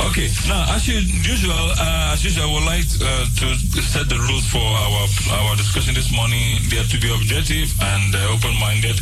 [0.08, 0.28] Okay.
[0.48, 3.46] Now, as usual, uh, as usual, I would like uh, to
[3.82, 5.04] set the rules for our
[5.44, 6.58] our discussion this morning.
[6.68, 8.96] They have to be objective and uh, open-minded.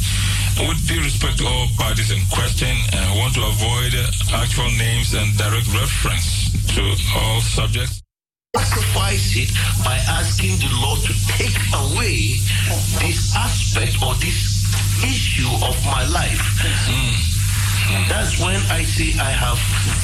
[0.60, 3.94] With due respect to all parties in question, and we want to avoid
[4.34, 6.82] actual names and direct reference to
[7.16, 8.02] all subjects.
[8.56, 9.50] Sacrifice it
[9.84, 12.34] by asking the Lord to take away
[12.98, 14.66] this aspect or this
[15.04, 16.40] issue of my life.
[16.58, 17.29] Hmm.
[18.08, 19.58] That's when I say I have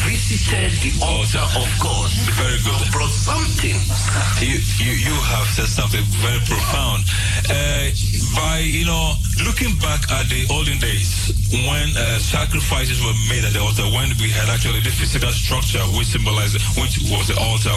[0.07, 2.09] visited the altar of God.
[2.39, 2.78] Very good.
[2.82, 3.78] And brought something.
[4.43, 7.05] You, you, you have said something very profound.
[7.47, 7.91] Uh,
[8.34, 9.14] by, you know,
[9.45, 11.30] looking back at the olden days
[11.66, 15.82] when uh, sacrifices were made at the altar, when we had actually the physical structure
[15.95, 17.74] which symbolized, which was the altar.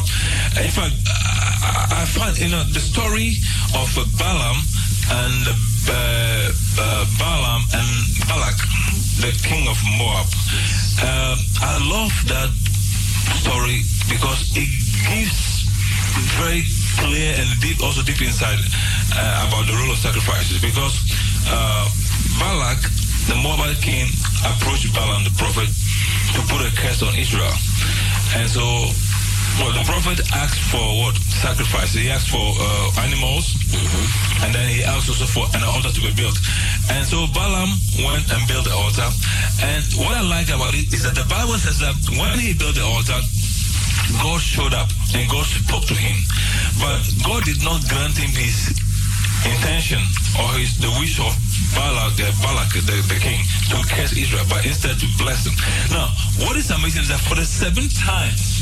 [0.58, 0.96] In fact,
[1.62, 3.38] I, I find, you know, the story
[3.78, 4.58] of uh, Balaam
[5.10, 5.44] and
[5.90, 7.90] uh, uh, Balaam and
[8.28, 8.58] Balak,
[9.20, 10.28] the king of Moab.
[11.04, 12.52] Uh, I love that
[13.44, 14.72] story because it
[15.04, 15.68] gives
[16.40, 16.64] very
[16.96, 18.60] clear and deep, also deep inside
[19.12, 20.64] uh, about the role of sacrifices.
[20.64, 20.96] Because
[21.52, 21.92] uh,
[22.40, 22.80] Balak,
[23.28, 24.08] the Moabite king,
[24.48, 27.52] approached Balaam, the prophet, to put a curse on Israel.
[28.40, 28.64] And so,
[29.58, 31.16] well, the prophet asked for what?
[31.42, 31.94] Sacrifice.
[31.94, 33.58] He asked for uh, animals,
[34.46, 36.38] and then he asked also for an altar to be built.
[36.94, 37.74] And so Balaam
[38.06, 39.10] went and built the altar.
[39.64, 42.76] And what I like about it is that the Bible says that when he built
[42.76, 43.20] the altar,
[44.22, 46.18] God showed up and God spoke to him.
[46.82, 48.74] But God did not grant him his
[49.46, 50.02] intention
[50.40, 51.32] or his the wish of
[51.76, 53.40] Balak, the Balak, the, the king,
[53.70, 55.54] to curse Israel, but instead to bless them.
[55.94, 56.10] Now,
[56.44, 58.59] what is amazing is that for the seventh times,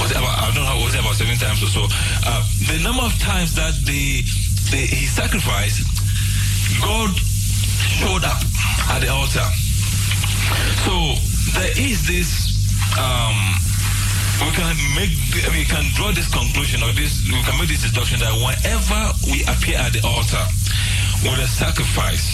[0.00, 1.82] was about, I don't know, was about seven times or so,
[2.26, 4.22] uh, the number of times that the,
[4.70, 5.84] the he sacrificed,
[6.80, 7.10] God
[7.98, 8.40] showed up
[8.92, 9.46] at the altar.
[10.84, 11.14] So
[11.58, 12.50] there is this
[12.98, 13.36] um,
[14.40, 15.12] we can make
[15.52, 19.44] we can draw this conclusion or this we can make this deduction that whenever we
[19.44, 20.44] appear at the altar
[21.22, 22.24] with a sacrifice,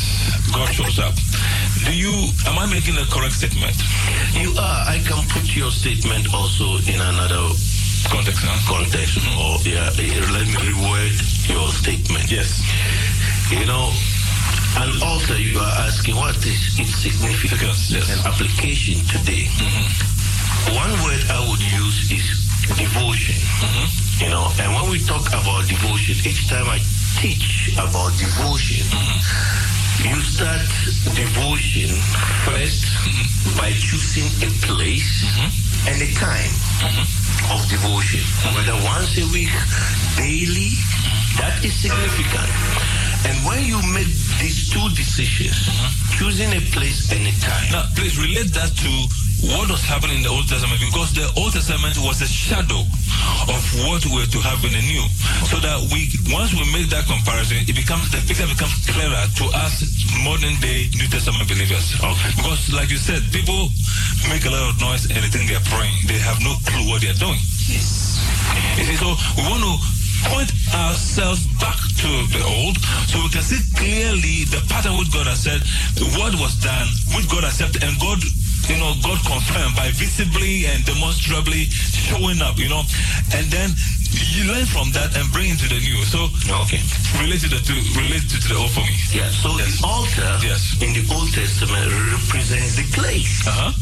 [0.54, 1.14] God shows up.
[1.84, 3.74] Do you am I making a correct statement?
[4.38, 4.82] You are.
[4.86, 7.50] I can put your statement also in another
[8.07, 8.46] context.
[8.70, 9.18] Context.
[9.18, 9.42] Mm-hmm.
[9.42, 9.90] Or yeah,
[10.30, 11.14] let me reword
[11.50, 12.30] your statement.
[12.30, 12.62] Yes.
[13.50, 13.90] You know,
[14.78, 19.48] and also, You are asking what is its significance and application today.
[19.48, 20.15] Mm-hmm.
[20.74, 22.26] One word I would use is
[22.74, 23.38] devotion.
[23.38, 24.24] Mm-hmm.
[24.24, 26.80] You know, and when we talk about devotion, each time I
[27.20, 30.10] teach about devotion, mm-hmm.
[30.10, 30.66] you start
[31.14, 31.94] devotion
[32.42, 33.58] first mm-hmm.
[33.60, 35.22] by choosing a place
[35.86, 36.50] and a time
[37.54, 38.24] of devotion.
[38.56, 39.54] Whether once a week,
[40.18, 40.74] daily,
[41.38, 42.50] that is significant.
[43.26, 44.10] And when you make
[44.42, 45.70] these two decisions,
[46.18, 47.70] choosing a place and a time.
[47.72, 48.92] Now, please relate that to
[49.55, 52.82] what was happening in the Old Testament because the Old Testament was a shadow
[53.47, 55.05] of what we're to have in the New.
[55.47, 59.44] So that we, once we make that comparison, it becomes the picture becomes clearer to
[59.62, 59.86] us
[60.26, 61.94] modern day New Testament believers.
[62.01, 62.30] Okay.
[62.34, 63.70] Because, like you said, people
[64.26, 65.94] make a lot of noise and they think they're praying.
[66.11, 67.38] They have no clue what they're doing.
[67.70, 68.18] Yes.
[68.82, 69.74] See, so we want to
[70.32, 72.76] point ourselves back to the old
[73.07, 75.61] so we can see clearly the pattern which God has said,
[76.16, 78.18] what was done, which God accepted, and God,
[78.68, 82.82] you know, God confirmed by visibly and demonstrably showing up, you know,
[83.34, 83.70] and then
[84.34, 86.02] you learn from that and bring it to the new.
[86.07, 86.30] So,
[86.64, 86.80] Okay.
[87.20, 88.96] relate to the two, relate to the old for me.
[89.12, 90.76] Yeah, so the altar Yes.
[90.80, 93.46] in the Old Testament represents the place.
[93.46, 93.72] Uh huh.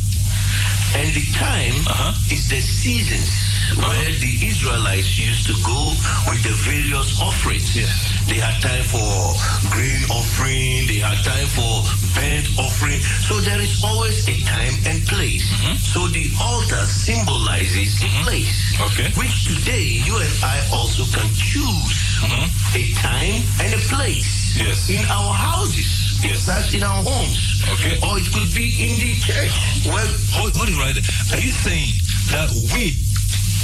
[0.94, 2.14] And the time uh-huh.
[2.30, 3.26] is the seasons
[3.74, 5.90] where the Israelites used to go
[6.30, 7.74] with the various offerings.
[7.74, 7.90] Yes.
[8.30, 9.34] They had time for
[9.74, 11.82] grain offering, they had time for
[12.14, 13.00] burnt offering.
[13.26, 15.50] So there is always a time and place.
[15.50, 15.76] Mm-hmm.
[15.82, 18.24] So the altar symbolizes a mm-hmm.
[18.30, 18.54] place.
[18.78, 19.10] Okay.
[19.18, 22.46] Which today you and I also can choose mm-hmm.
[22.78, 24.54] a time and a place.
[24.54, 24.88] Yes.
[24.88, 26.03] In our houses.
[26.24, 26.46] Yes.
[26.46, 27.60] That's in our homes.
[27.76, 28.00] Okay.
[28.00, 29.52] Or it could be in the church.
[29.84, 31.04] Well, Hold, hold it right there.
[31.36, 31.92] Are you saying
[32.32, 32.96] that we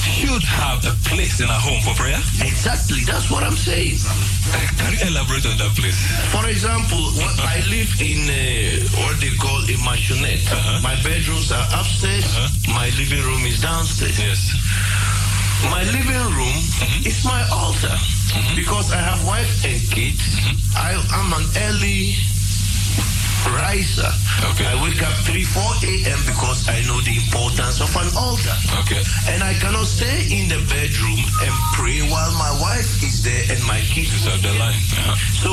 [0.04, 2.20] should have a place in our home for prayer?
[2.44, 3.96] Exactly, that's what I'm saying.
[4.76, 5.96] Can you elaborate on that, please?
[6.32, 7.00] For example,
[7.44, 8.36] I live in uh,
[9.00, 10.44] what they call a maisonette.
[10.52, 10.80] Uh-huh.
[10.84, 12.28] My bedrooms are upstairs.
[12.68, 14.16] My living room is downstairs.
[14.20, 14.40] Yes.
[15.68, 16.56] My living room
[17.04, 17.92] is my altar
[18.56, 20.24] because I have wife and kids.
[20.76, 22.16] I am an early
[23.46, 24.12] riser.
[24.52, 24.66] Okay.
[24.66, 26.20] I wake up 3, 4 a.m.
[26.26, 28.56] because I know the importance of an altar.
[28.84, 29.02] Okay.
[29.28, 33.60] And I cannot stay in the bedroom and pray while my wife is there and
[33.64, 34.76] my kids So the line.
[34.76, 35.16] Uh-huh.
[35.40, 35.50] so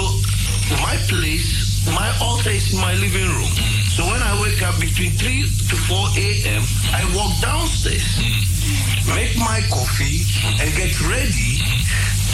[0.84, 3.52] my place, my altar is in my living room.
[3.52, 3.84] Mm.
[3.96, 9.16] So when I wake up between 3 to 4 a.m., I walk downstairs, mm.
[9.16, 10.62] make my coffee, mm.
[10.64, 11.64] and get ready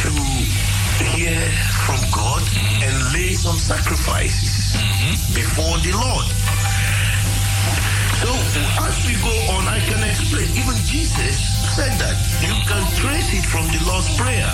[0.02, 0.10] to
[1.14, 1.40] hear
[1.86, 2.42] from God
[2.82, 5.34] and lay some sacrifices Mm-hmm.
[5.34, 6.28] before the Lord.
[8.54, 10.46] So as we go on, I can explain.
[10.54, 11.42] Even Jesus
[11.74, 14.46] said that you can trace it from the Lord's Prayer.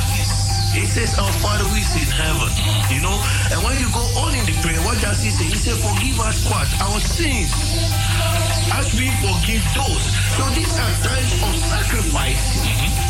[0.71, 2.47] He says, Our Father who is in heaven.
[2.87, 3.19] You know,
[3.51, 5.51] and when you go on in the prayer, what does he say?
[5.51, 6.71] He said, Forgive us what?
[6.79, 7.51] Our sins.
[8.71, 10.05] As we forgive those.
[10.39, 12.39] So these are times of sacrifice.
[12.63, 13.08] Mm-hmm.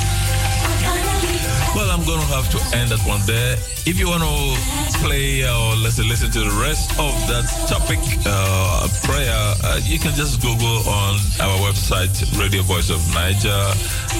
[1.75, 3.53] Well, I'm going to have to end that one there.
[3.85, 8.87] If you want to play or listen, listen to the rest of that topic, uh,
[9.03, 9.31] prayer,
[9.63, 13.71] uh, you can just Google on our website, Radio Voice of Naija,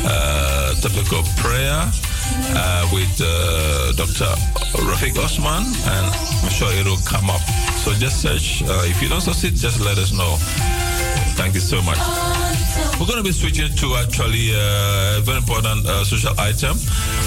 [0.05, 1.89] uh, topic of prayer
[2.55, 4.29] uh, with uh, Dr.
[4.85, 6.05] Rafik Osman, and
[6.43, 7.41] I'm sure it'll come up.
[7.83, 8.63] So just search.
[8.63, 10.37] Uh, if you don't succeed, just let us know.
[11.35, 12.38] Thank you so much.
[12.99, 16.75] We're going to be switching to actually uh, a very important uh, social item.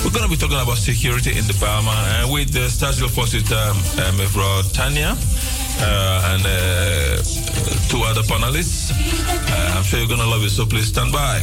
[0.05, 3.33] We're going to be talking about security in the Bahama and with the Statual Force
[3.33, 5.17] with um, uh, Tanya
[5.81, 7.23] uh, and uh,
[7.89, 8.93] two other panelists.
[8.93, 11.41] Uh, I'm sure you're going to love it, so please stand by.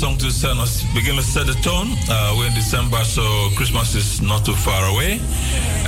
[0.00, 1.92] Song to set us, begin to set the tone.
[2.08, 3.20] Uh, we're in December, so
[3.54, 5.20] Christmas is not too far away.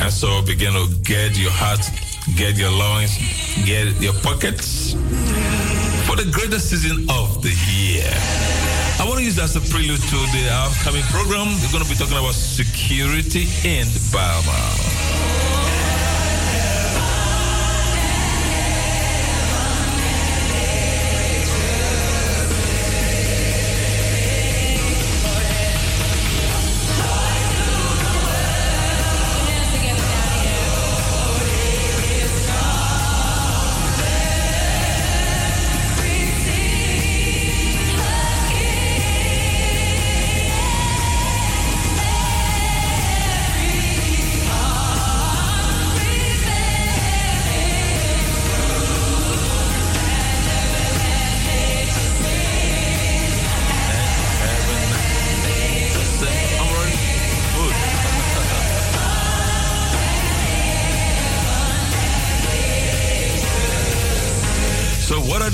[0.03, 1.81] And so begin to get your heart,
[2.37, 3.17] get your loins,
[3.65, 4.93] get your pockets
[6.05, 8.13] for the greatest season of the year.
[9.01, 11.49] I want to use that as a prelude to the upcoming program.
[11.65, 14.82] We're going to be talking about security in Bijlmer.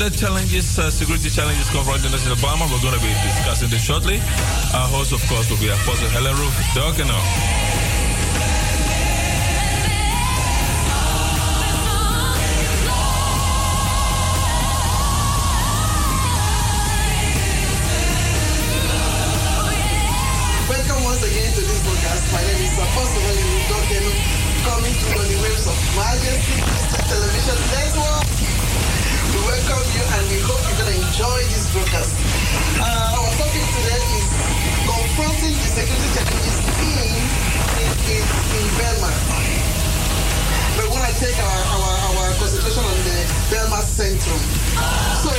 [0.08, 2.64] So, the challenges, uh, security challenges confronting us in Obama?
[2.72, 4.16] We're going to be discussing this shortly.
[4.72, 7.20] Our host, of course, will be Apostle Helen Roof Dokeno,
[24.64, 28.07] coming you on the waves of Majesty Christian Television Network.
[31.18, 32.14] Enjoy this broadcast.
[32.78, 34.26] Uh, our topic today is
[34.86, 39.14] confronting the security challenges in, in, in, in Bijlmer.
[40.78, 43.18] We want to take our, our, our concentration on the
[43.50, 44.38] Bijlmer Centrum.
[45.18, 45.34] So,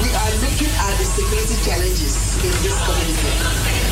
[0.00, 3.32] we are looking at the security challenges in this community.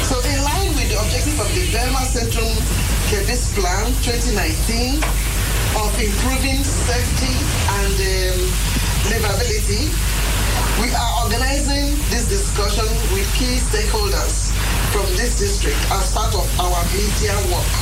[0.08, 2.56] So in line with the objective of the Bijlmer Centrum
[3.12, 5.04] Gebiedsplan 2019
[5.76, 7.36] of improving safety
[7.84, 8.40] and um,
[9.12, 9.92] livability,
[10.80, 14.52] we are organizing this discussion with key stakeholders
[14.92, 17.72] from this district as part of our media work.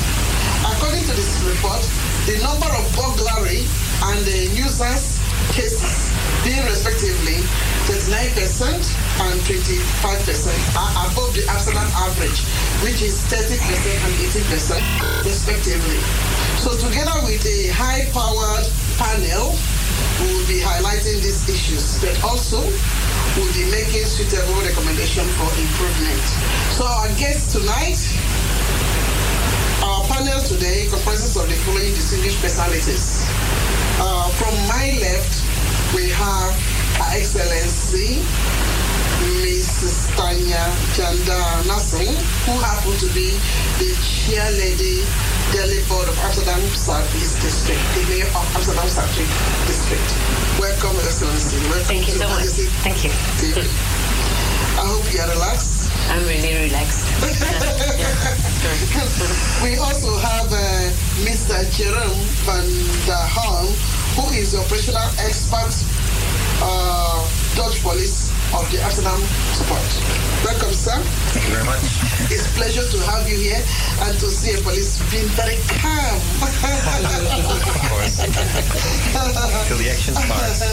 [0.67, 1.83] According to this report,
[2.27, 3.63] the number of burglary
[4.11, 5.21] and uh, nuisance
[5.53, 6.11] cases
[6.43, 7.43] being respectively
[7.87, 8.75] 39%
[9.29, 9.61] and 25%
[10.79, 12.43] are above the Amsterdam average,
[12.83, 16.01] which is 30% and 18% respectively.
[16.59, 18.67] So together with a high-powered
[18.99, 19.55] panel,
[20.21, 22.61] we will be highlighting these issues, but also
[23.37, 26.25] we'll be making suitable recommendations for improvement.
[26.77, 27.99] So our guest tonight
[29.83, 33.25] our panel today comprises of the following distinguished personalities.
[33.99, 35.43] Uh, from my left,
[35.95, 36.53] we have
[37.01, 38.21] Her Excellency
[39.41, 40.15] Mrs.
[40.17, 40.65] Tanya
[40.97, 42.13] Jadnanansing,
[42.45, 43.33] who happen to be
[43.81, 45.05] the chair lady
[45.53, 49.35] Delhi Board of Amsterdam Southeast District, the mayor of Amsterdam Southeast
[49.67, 50.07] District.
[50.63, 51.59] Welcome, Excellency.
[51.67, 52.45] Welcome Thank you so much.
[52.87, 53.11] Thank you.
[54.79, 55.91] I hope you are relaxed.
[56.07, 57.03] I'm really relaxed.
[59.63, 60.91] we also have uh,
[61.27, 61.67] Mr.
[61.75, 62.67] Jerome van
[63.11, 63.67] der Haan,
[64.15, 65.75] who is the operational expert,
[66.63, 67.27] uh,
[67.61, 69.29] Dutch police of the Amsterdamse
[69.69, 69.85] Poort.
[70.49, 70.97] Welcome, sir.
[71.37, 71.85] Thank you very much.
[72.33, 73.61] It's a pleasure to have you here
[74.01, 76.17] and to see a police being very calm.
[76.41, 76.57] Of
[77.93, 78.17] course.
[79.69, 80.73] Till the action starts.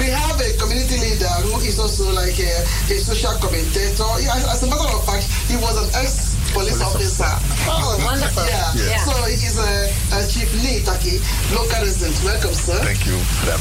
[0.00, 4.08] we have a community leader who is also like a, a social commentator.
[4.48, 7.28] As a matter of fact, he was an ex police officer.
[7.68, 8.48] Oh, wonderful.
[8.48, 8.72] Yeah.
[8.80, 9.04] Yeah.
[9.04, 11.20] So he is a, a Chief Lee Taki,
[11.52, 12.16] local resident.
[12.24, 12.80] Welcome, sir.
[12.80, 13.60] Thank you for that.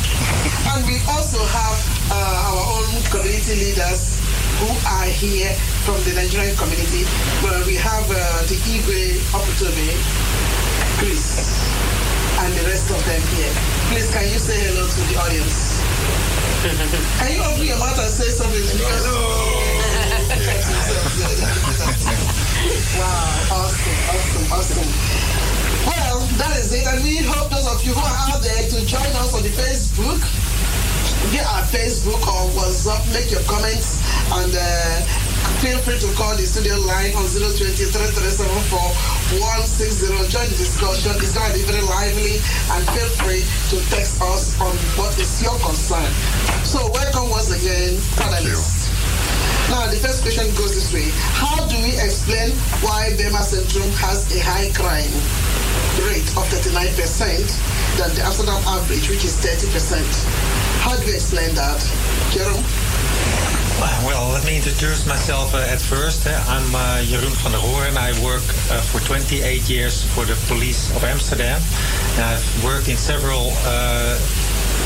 [0.72, 1.78] And we also have
[2.08, 4.16] uh, our own community leaders
[4.64, 5.52] who are here
[5.84, 7.04] from the Nigerian community.
[7.44, 8.16] Where we have uh,
[8.48, 9.92] the Igwe Oputome,
[10.96, 11.52] Chris,
[12.48, 13.52] and the rest of them here.
[13.92, 15.84] Please, can you say hello to the audience?
[17.20, 18.64] can you open your mouth and say something?
[18.72, 19.04] Because
[22.98, 24.90] wow, awesome, awesome, awesome.
[25.86, 28.86] Well, that is it, and we hope those of you who are out there to
[28.86, 30.22] join us on the Facebook
[31.32, 34.02] get our Facebook or WhatsApp, make your comments,
[34.40, 35.02] and uh,
[35.62, 37.76] feel free to call the studio line on 020
[40.30, 41.12] Join the discussion.
[41.18, 42.38] It's going to be very lively,
[42.72, 43.44] and feel free
[43.74, 46.12] to text us on what is your concern.
[46.64, 48.85] So, welcome once again, panelists.
[49.70, 51.10] Now, the first question goes this way.
[51.34, 52.52] How do we explain
[52.86, 55.10] why Bijlmer Centrum has a high crime
[56.06, 60.06] rate of 39% than the Amsterdam average, which is 30%?
[60.86, 61.82] How do we explain that?
[62.30, 62.62] Jerome?
[64.06, 66.28] Well, let me introduce myself uh, at first.
[66.28, 70.26] Uh, I'm uh, Jeroen van der Hoor and I work uh, for 28 years for
[70.26, 71.60] the police of Amsterdam.
[72.16, 74.18] And I've worked in several uh,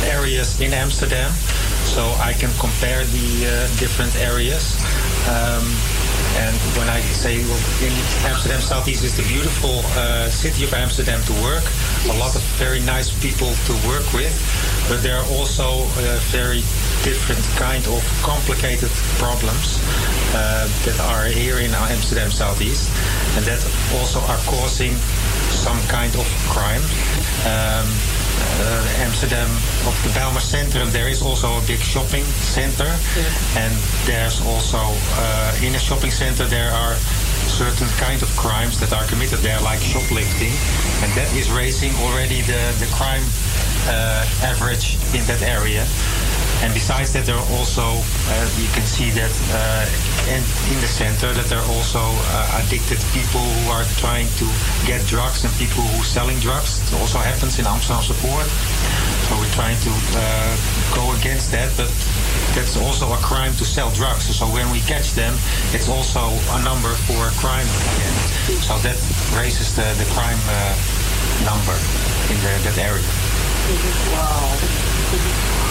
[0.05, 1.31] areas in Amsterdam,
[1.83, 4.75] so I can compare the uh, different areas.
[5.27, 5.65] Um,
[6.37, 7.91] and when I say well, in
[8.29, 11.63] Amsterdam Southeast is the beautiful uh, city of Amsterdam to work,
[12.09, 14.31] a lot of very nice people to work with,
[14.87, 16.61] but there are also uh, very
[17.03, 19.79] different kind of complicated problems
[20.33, 22.89] uh, that are here in Amsterdam Southeast,
[23.35, 23.59] and that
[23.97, 24.93] also are causing
[25.49, 26.83] some kind of crime.
[27.45, 27.87] Um,
[28.61, 29.49] uh, Amsterdam
[29.87, 32.89] of the Bijlmer Centrum, there is also a big shopping center,
[33.57, 33.73] and
[34.05, 36.95] there's also uh, in a shopping center there are
[37.49, 40.53] certain kind of crimes that are committed there, like shoplifting,
[41.01, 43.25] and that is raising already the the crime
[43.89, 45.85] uh, average in that area.
[46.61, 49.87] And besides that, there are also, uh, you can see that uh,
[50.27, 50.43] in,
[50.75, 54.45] in the center, that there are also uh, addicted people who are trying to
[54.83, 56.83] get drugs and people who are selling drugs.
[56.91, 58.47] It also happens in Amsterdamse Poort.
[59.31, 60.51] So we're trying to uh,
[60.91, 61.87] go against that, but
[62.51, 64.27] that's also a crime to sell drugs.
[64.27, 65.39] So when we catch them,
[65.71, 68.15] it's also a number for crime again.
[68.59, 68.99] So that
[69.31, 70.75] raises the, the crime uh,
[71.47, 71.75] number
[72.27, 73.07] in the, that area.
[74.11, 74.59] Wow.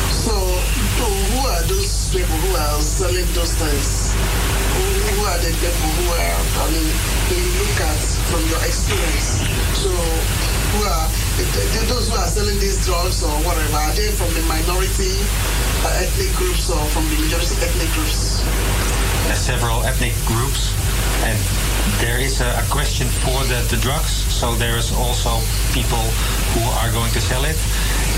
[0.08, 4.16] So, who are those people who are selling those things?
[4.16, 6.88] Who, are the people who are, I mean,
[7.36, 8.00] you look at
[8.32, 9.44] from your experience,
[9.76, 14.08] so who are th- th- those who are selling these drugs or whatever, are they
[14.16, 15.20] from the minority
[15.84, 18.97] uh, ethnic groups or from the majority ethnic groups?
[19.28, 20.72] There's several ethnic groups,
[21.28, 21.36] and
[22.00, 24.24] there is a, a question for the, the drugs.
[24.32, 25.36] So there is also
[25.76, 26.00] people
[26.56, 27.60] who are going to sell it,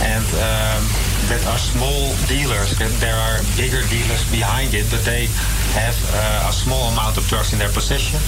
[0.06, 0.86] and um,
[1.26, 2.78] that are small dealers.
[2.78, 5.26] There are bigger dealers behind it, but they
[5.74, 8.22] have uh, a small amount of drugs in their possession,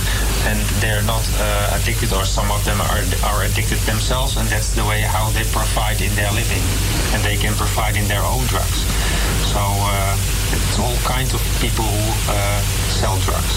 [0.51, 4.75] and they're not uh, addicted, or some of them are are addicted themselves, and that's
[4.75, 6.63] the way how they provide in their living,
[7.15, 8.83] and they can provide in their own drugs.
[9.55, 10.19] So uh,
[10.53, 12.61] it's all kinds of people who uh,
[12.93, 13.57] sell drugs.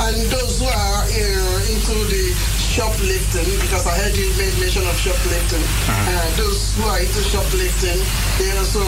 [0.00, 4.96] And those who are uh, into the shoplifting, because I heard you made mention of
[4.96, 7.98] shoplifting, uh, those who are into shoplifting,
[8.38, 8.80] they also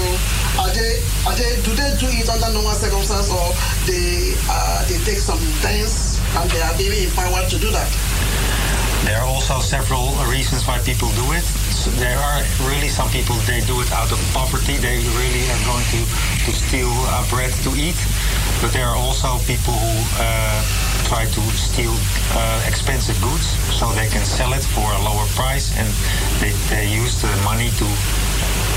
[0.63, 3.51] are they are they do they do it under normal circumstances or
[3.91, 7.91] they uh, they take some things and they are being empowered to do that?
[9.05, 11.43] There are also several reasons why people do it.
[11.99, 12.39] There are
[12.71, 14.79] really some people they do it out of poverty.
[14.79, 16.01] They really are going to,
[16.47, 17.99] to steal uh, bread to eat.
[18.63, 20.63] But there are also people who uh,
[21.11, 21.91] try to steal
[22.39, 25.89] uh, expensive goods so they can sell it for a lower price and
[26.39, 27.89] they, they use the money to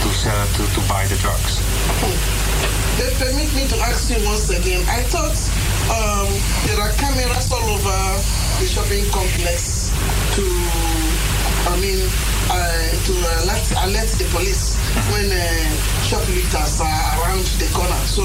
[0.02, 1.61] to, sell, to to buy the drugs.
[2.97, 4.81] They permit me to ask you once again.
[4.89, 5.38] I thought
[5.93, 6.30] um,
[6.65, 7.97] there are cameras all over
[8.60, 9.74] the shopping complex
[10.35, 10.45] to,
[11.72, 11.99] I mean,
[12.49, 14.76] uh, to alert, alert the police
[15.11, 15.41] when uh,
[16.05, 18.01] shoplifters are around the corner.
[18.05, 18.23] So,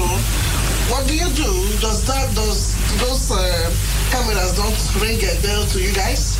[0.91, 1.51] what do you do?
[1.79, 3.71] Does that does those uh,
[4.11, 6.37] cameras don't ring a bell to you guys?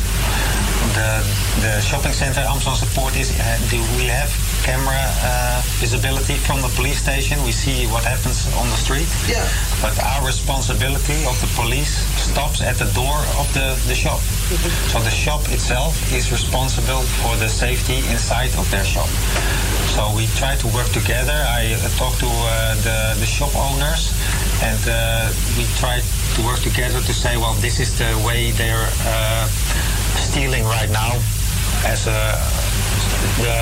[0.92, 1.24] The,
[1.64, 4.28] the shopping center Amsterdamse Poort is, uh, do we have
[4.62, 7.42] camera uh, visibility from the police station?
[7.44, 9.08] We see what happens on the street.
[9.26, 9.48] Yeah.
[9.80, 14.20] But our responsibility of the police stops at the door of the, the shop.
[14.92, 19.08] So the shop itself is responsible for the safety inside of their shop.
[19.96, 21.32] So we try to work together.
[21.32, 24.12] I uh, talk to uh, the, the shop owners
[24.62, 28.88] and uh, we try to work together to say, well, this is the way they're
[29.08, 29.46] uh,
[30.20, 31.16] stealing right now
[31.88, 32.36] as a
[33.40, 33.56] the,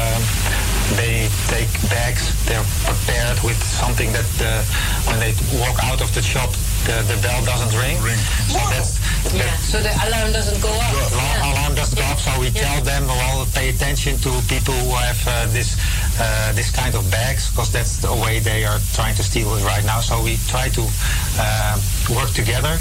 [0.97, 4.63] they take bags they're prepared with something that uh,
[5.07, 6.51] when they walk out of the shop
[6.87, 7.97] the, the bell doesn't ring,
[8.49, 8.99] so that's
[9.35, 11.13] Yeah, so the alarm doesn't go off.
[11.13, 14.95] alarm, alarm doesn't go off so we tell them well pay attention to people who
[14.97, 15.77] have uh, this
[16.21, 19.65] uh, this kind of bags because that's the way they are trying to steal it
[19.65, 20.01] right now.
[20.01, 20.83] So we try to
[21.39, 21.81] uh,
[22.15, 22.79] work together.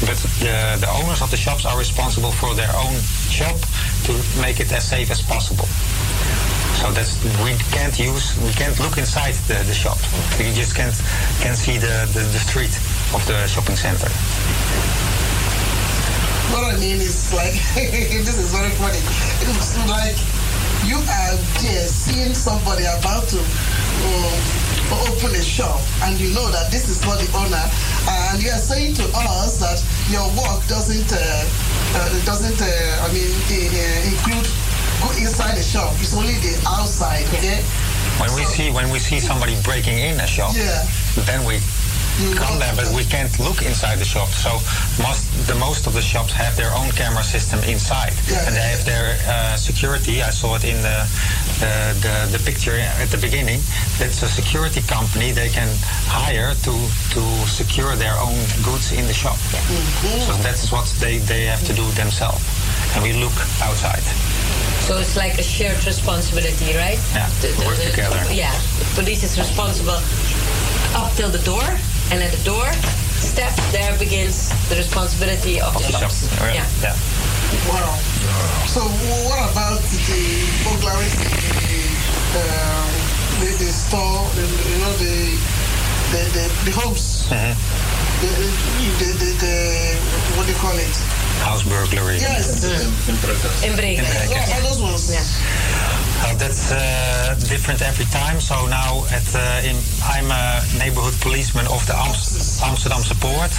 [0.00, 3.00] But the, the owners of the shops are responsible for their own
[3.32, 3.56] shop
[4.04, 4.12] to
[4.42, 5.66] make it as safe as possible.
[6.76, 9.96] So that's we can't use we can't look inside the, the shop.
[10.38, 10.94] We just can't
[11.40, 12.74] can see the, the, the street
[13.16, 14.12] of the shopping center.
[16.52, 17.56] What I mean is like,
[18.28, 19.00] this is very funny.
[19.48, 20.20] It's like
[20.84, 21.34] you are
[21.64, 24.36] there seeing somebody about to um,
[25.10, 27.66] open a shop and you know that this is not the owner
[28.06, 29.82] and you are saying to us that
[30.12, 34.46] your work doesn't, uh, uh, doesn't uh, I mean, uh, include
[35.06, 35.92] go inside the shop.
[36.00, 37.62] It's only the outside, okay?
[38.18, 40.86] When we see when we see somebody breaking in a shop, Yeah.
[41.26, 41.60] then we
[42.36, 44.28] come there, but we can't look inside the shop.
[44.28, 44.50] So
[45.02, 48.12] most the most of the shops have their own camera system inside,
[48.46, 50.22] and they have their uh, security.
[50.22, 50.98] I saw it in the,
[51.60, 51.72] the
[52.04, 53.60] the the picture at the beginning.
[53.98, 55.68] That's a security company they can
[56.08, 56.74] hire to
[57.14, 59.36] to secure their own goods in the shop.
[60.26, 62.42] So that's what they they have to do themselves,
[62.94, 64.02] and we look outside.
[64.86, 66.98] So it's like a shared responsibility, right?
[67.12, 68.22] Yeah, The- the- work the- together.
[68.32, 68.54] Yeah,
[68.94, 69.98] police is responsible
[70.96, 71.68] up till the door,
[72.10, 72.72] and at the door
[73.20, 76.24] step there begins the responsibility of, the shops.
[76.40, 76.64] Yeah.
[76.80, 76.96] yeah.
[77.68, 77.92] Wow.
[78.64, 78.80] So
[79.28, 80.22] what about the
[80.64, 81.08] burglary
[82.32, 82.88] the, um,
[83.40, 85.36] the, the store, the, you know, the
[86.12, 87.28] the, the, the homes?
[87.28, 88.32] The,
[88.96, 89.54] the, the, the,
[90.36, 90.96] what do you call it?
[91.44, 92.16] House burglary.
[92.16, 92.64] Yes.
[93.04, 93.60] Inbrekers.
[93.68, 94.30] Inbrekers.
[94.30, 95.12] Yeah, those ones.
[96.24, 98.40] Uh, that's uh, different every time.
[98.40, 103.52] So now at uh, in, I'm a neighborhood policeman of the Amst- Amsterdamse Poort,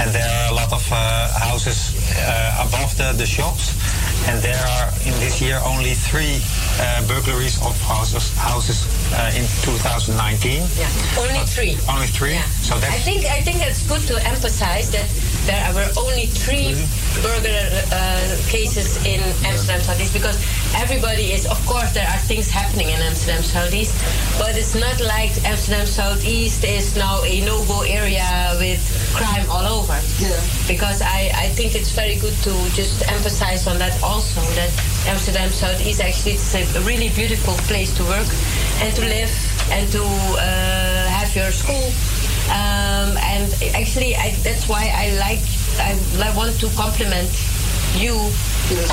[0.00, 3.76] and there are a lot of uh, houses uh, above the, the shops,
[4.28, 6.40] and there are in this year only three
[6.80, 10.64] uh, burglaries of houses houses uh, in 2019.
[10.76, 10.88] Yeah,
[11.20, 11.76] only three.
[11.88, 12.32] Only three.
[12.32, 12.42] Yeah.
[12.64, 15.06] So I think I think it's good to emphasize that
[15.48, 16.76] there were only three
[17.24, 20.36] burglar uh, cases in Amsterdam Southeast because
[20.76, 23.96] everybody is, of course, there are things happening in Amsterdam Southeast,
[24.38, 28.28] but it's not like Amsterdam Southeast is now a no-go area
[28.60, 28.84] with
[29.16, 29.96] crime all over.
[30.20, 30.36] Yeah.
[30.68, 34.70] Because I, I think it's very good to just emphasize on that also that
[35.08, 38.28] Amsterdam Southeast actually is a really beautiful place to work
[38.84, 39.32] and to live
[39.72, 42.17] and to uh, have your school.
[42.48, 45.44] Um, and actually, I, that's why I like,
[45.78, 47.30] I, I want to compliment
[47.96, 48.14] you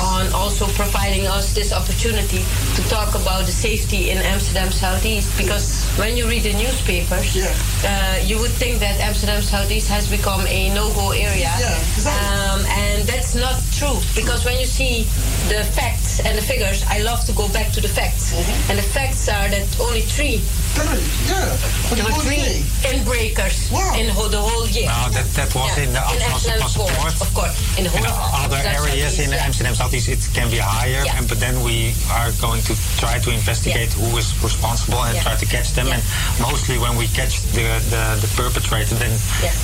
[0.00, 2.40] on also providing us this opportunity
[2.74, 5.36] to talk about the safety in Amsterdam Southeast.
[5.36, 7.36] Because when you read the newspapers,
[7.84, 11.76] uh, you would think that Amsterdam Southeast has become a no-go area, Yeah,
[12.08, 14.00] um, and that's not true.
[14.14, 15.04] Because when you see
[15.48, 18.32] the facts and the figures, I love to go back to the facts,
[18.70, 20.40] and the facts are that only three.
[20.76, 24.88] There were three inbreakers in the whole year.
[24.92, 25.84] No, that, that was Yeah.
[25.84, 26.92] in the Amsterdam Amsterdam Poort.
[27.00, 27.56] Poort, of course.
[27.78, 29.46] In the whole In other areas in Southeast, yeah.
[29.46, 31.16] Amsterdam Southeast, it can be higher, Yeah.
[31.16, 35.34] and, but then we are going to try to investigate who is responsible and try
[35.36, 35.88] to catch them.
[35.88, 36.02] And
[36.40, 39.12] mostly when we catch the, the, the perpetrator, then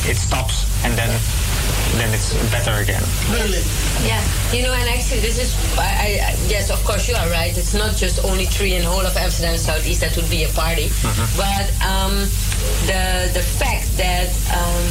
[0.08, 1.12] it stops, and then
[2.00, 3.02] then it's better again.
[3.28, 3.60] Really?
[4.00, 4.16] Yeah,
[4.50, 7.52] you know, and actually, this is, I, I, yes, of course, you are right.
[7.56, 10.00] It's not just only three in the whole of Amsterdam Southeast.
[10.00, 10.88] That would be a party.
[11.02, 12.14] But um,
[12.86, 14.84] the the fact that um,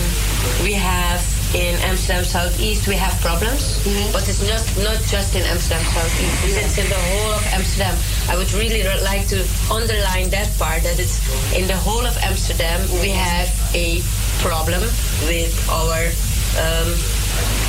[0.63, 1.23] we have
[1.55, 3.79] in Amsterdam Southeast we have problems,
[4.11, 6.57] but it's not not just in Amsterdam Southeast.
[6.59, 7.95] It's in the whole of Amsterdam.
[8.27, 9.39] I would really like to
[9.71, 11.19] underline that part that it's
[11.55, 14.01] in the whole of Amsterdam we have a
[14.43, 14.81] problem
[15.27, 16.11] with our
[16.59, 16.91] um,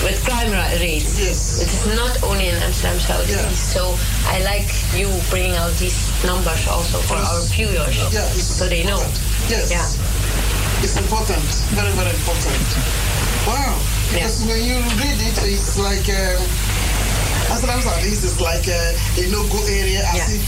[0.03, 1.19] with crime ra- rates.
[1.19, 1.63] Yes.
[1.63, 3.73] It is not only in Amsterdam Southeast.
[3.73, 3.95] So
[4.27, 8.99] I like you bringing out these numbers also for our viewers, Yeah, so they know.
[9.49, 9.71] Yes.
[9.71, 9.87] Yeah.
[10.83, 11.43] It's important.
[11.79, 12.67] Very, very important.
[13.47, 13.79] Wow.
[14.11, 16.43] Because when you read it, it's like um,
[17.51, 20.43] Amsterdam Southeast is like a, a no-go area as if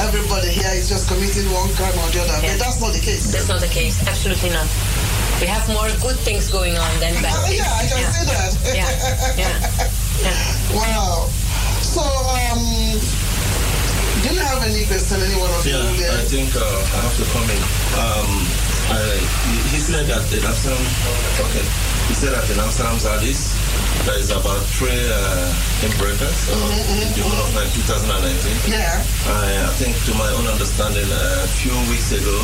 [0.00, 2.38] everybody here is just committing one crime or the other.
[2.40, 3.32] But that's not the case.
[3.32, 4.00] That's not the case.
[4.06, 4.68] Absolutely not.
[5.40, 7.58] We have more good things going on than bad things.
[7.58, 8.52] Yeah, I can see that.
[8.72, 8.88] Yeah.
[9.36, 9.58] Yeah.
[10.22, 10.78] yeah.
[10.78, 11.28] Wow.
[11.82, 12.62] So, um,
[14.22, 16.14] do you have any question, any one of Yeah, you there?
[16.14, 17.64] I think uh, I have to comment.
[17.98, 20.78] Um, He- said that in Amsterdam,
[21.42, 21.64] okay,
[22.08, 23.50] he said that in Amsterdam Zadis,
[24.06, 25.90] there is about three uh, uh,
[27.02, 28.70] in the whole of 2019.
[28.70, 29.02] Yeah.
[29.26, 32.36] I, I think to my own understanding, a few weeks ago,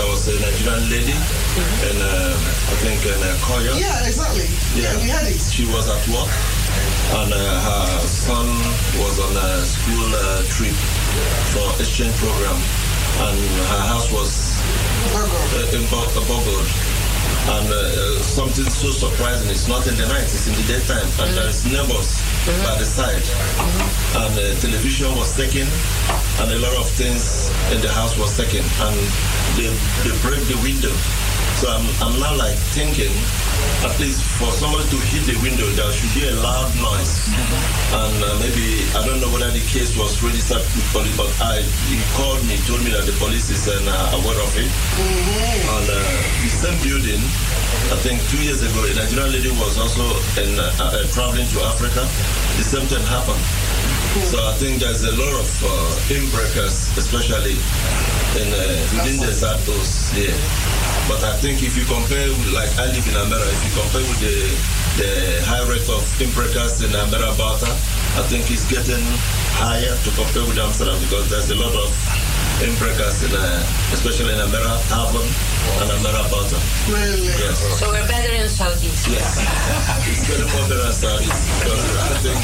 [0.00, 2.32] there was a Nigerian lady, and uh,
[2.72, 3.76] I think in uh, Koya.
[3.78, 4.48] Yeah, exactly.
[4.78, 5.40] Yeah, we had it.
[5.44, 6.30] She was at work,
[7.20, 7.38] and uh,
[7.68, 8.48] her son
[8.96, 10.74] was on a school uh, trip
[11.52, 12.56] for exchange program,
[13.28, 13.36] and
[13.68, 16.64] her house was uh, Bo- uh.
[17.42, 21.34] And uh, something so surprising, it's not in the night, it's in the daytime, and
[21.34, 22.22] there is neighbors
[22.62, 23.26] by the side.
[24.22, 25.66] And uh, television was taken,
[26.38, 28.94] and a lot of things in the house was taken, and
[29.58, 29.66] they,
[30.06, 30.94] they break the window.
[31.58, 33.10] So I'm, I'm now like thinking,
[33.84, 37.26] at least for someone to hit the window, there should be a loud noise.
[37.92, 41.62] And uh, maybe, I don't know whether the case was registered with police, but I,
[41.90, 43.78] he called me, told me that the police is uh,
[44.16, 44.70] aware of it.
[44.70, 45.98] And uh,
[46.42, 47.22] the same building,
[47.90, 51.58] I think two years ago, a Nigerian lady was also in, uh, uh, traveling to
[51.66, 52.06] Africa.
[52.58, 53.42] The same thing happened.
[54.12, 57.56] So I think there's a lot of uh, inbreakers, especially
[58.36, 60.36] in uh, within the Zatos here.
[61.08, 64.20] But I think if you compare, like I live in America, if you compare with
[64.20, 64.36] the
[65.00, 65.10] the
[65.48, 67.72] high rate of inbreakers in America,
[68.20, 69.00] I think it's getting
[69.56, 71.88] higher to compare with Amsterdam because there's a lot of
[72.62, 73.58] inbreakers in, uh,
[73.90, 75.26] especially in America, Haven
[75.82, 76.58] and America.
[76.86, 77.26] Really?
[77.38, 77.58] Yes.
[77.78, 79.10] So we're better in Southeast.
[79.10, 79.38] Yes.
[80.06, 82.38] it's getting more better in Southeast because I think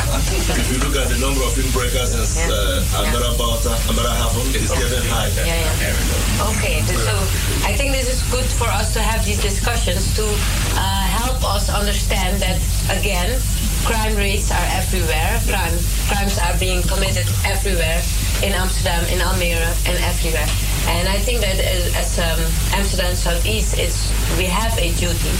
[0.58, 5.06] if you look at the number of inbreakers in uh, America, America Haven, it's getting
[5.06, 5.30] high.
[5.46, 6.50] Yeah, yeah.
[6.50, 7.14] Okay, so
[7.62, 11.70] I think this is good for us to have these discussions to uh, help us
[11.70, 12.58] understand that
[12.90, 13.38] again,
[13.86, 15.38] crime rates are everywhere.
[15.46, 15.78] Crime
[16.10, 18.02] crimes are being committed everywhere
[18.42, 20.46] in Amsterdam, in Almere, and everywhere.
[20.88, 22.40] And I think that as, as um,
[22.72, 24.08] Amsterdam Southeast, it's
[24.38, 25.34] we have a duty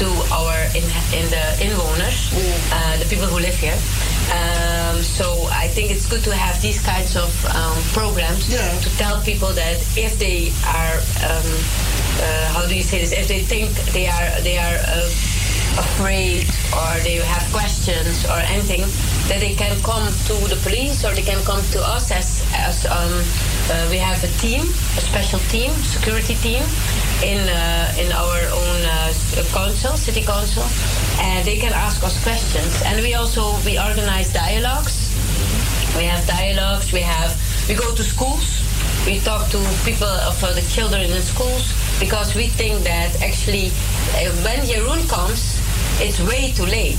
[0.00, 2.30] to our in, in the inwoners,
[2.72, 3.76] uh, the people who live here.
[4.32, 9.20] Um, so I think it's good to have these kinds of um, programs to tell
[9.22, 10.96] people that if they are,
[11.28, 11.48] um,
[12.22, 13.12] uh, how do you say this?
[13.12, 15.10] If they think they are they are uh,
[15.78, 18.82] afraid or they have questions or anything,
[19.28, 22.86] that they can come to the police or they can come to us as as
[22.86, 23.12] um,
[23.70, 24.62] uh, we have a team,
[24.98, 26.62] a special team, security team
[27.22, 29.12] in uh, in our own uh,
[29.52, 30.64] council, city council,
[31.20, 32.82] and they can ask us questions.
[32.84, 35.14] And we also we organize dialogues.
[35.96, 36.92] We have dialogues.
[36.92, 37.32] We have
[37.68, 38.62] we go to schools.
[39.06, 43.68] We talk to people of uh, the children in schools because we think that actually
[44.16, 45.60] uh, when Jeroen comes,
[46.00, 46.98] it's way too late.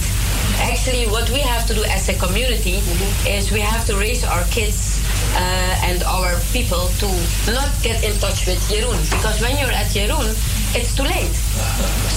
[0.61, 2.79] Actually, what we have to do as a community
[3.27, 5.03] is we have to raise our kids
[5.35, 7.07] uh, and our people to
[7.51, 10.31] not get in touch with Jeroen because when you're at Jeroen,
[10.75, 11.35] it's too late.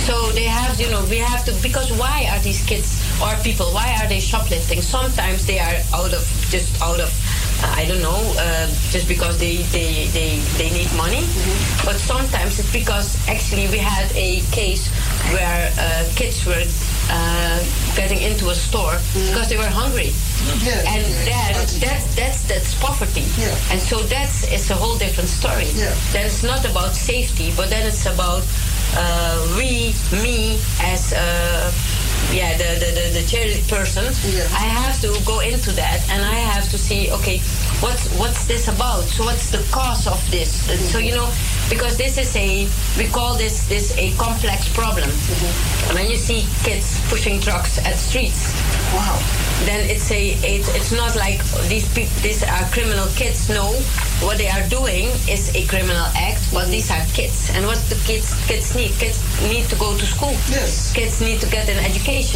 [0.06, 3.66] So they have, you know, we have to because why are these kids or people
[3.72, 4.82] why are they shoplifting?
[4.82, 7.10] Sometimes they are out of just out of
[7.62, 11.26] I don't know, uh, just because they, they, they, they need money.
[11.84, 14.88] But sometimes it's because actually we had a case
[15.32, 16.62] where uh, kids were
[17.10, 17.58] uh,
[17.96, 20.12] getting into a store because they were hungry.
[20.62, 20.86] Yeah.
[20.86, 23.26] And then that's, that's, that's poverty.
[23.36, 23.50] Yeah.
[23.72, 25.66] And so that's it's a whole different story.
[25.74, 25.94] Yeah.
[26.12, 28.44] Then it's not about safety, but then it's about
[29.56, 31.70] we, me, as uh,
[32.32, 34.04] yeah, the, the, the, the charity person,
[34.52, 37.38] I have to go into that and I have to see, okay,
[37.80, 39.04] what's what's this about?
[39.04, 40.68] So what's the cause of this?
[40.68, 41.30] And so you know,
[41.70, 42.68] because this is a
[42.98, 45.08] we call this this a complex problem.
[45.08, 45.94] Mm-hmm.
[45.94, 48.52] When you see kids pushing trucks at streets,
[48.92, 49.16] wow,
[49.64, 53.48] then it's a it's, it's not like these people these are criminal kids.
[53.48, 53.72] No,
[54.20, 56.42] what they are doing is a criminal act.
[56.52, 56.70] But mm-hmm.
[56.72, 58.92] these are kids, and what the kids kids need?
[58.98, 60.34] Kids need to go to school.
[60.50, 60.92] Yes.
[60.92, 62.07] Kids need to get an education.
[62.08, 62.32] Kids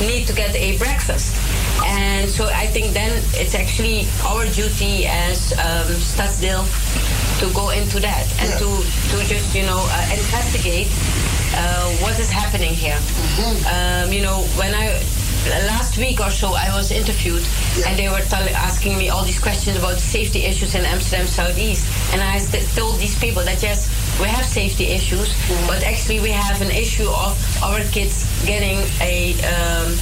[0.00, 1.36] need to get a breakfast.
[1.84, 5.84] And so I think then it's actually our duty as um,
[7.40, 8.68] to go into that and to,
[9.12, 10.88] to just, you know, uh, investigate
[11.54, 12.96] uh, what is happening here.
[13.68, 14.96] Um, you know, when I
[15.68, 17.44] last week or so I was interviewed
[17.86, 21.86] and they were tell- asking me all these questions about safety issues in Amsterdam Southeast.
[22.12, 23.86] And I st- told these people that yes
[24.20, 25.34] we have safety issues
[25.66, 29.92] but actually we have an issue of our kids getting a um,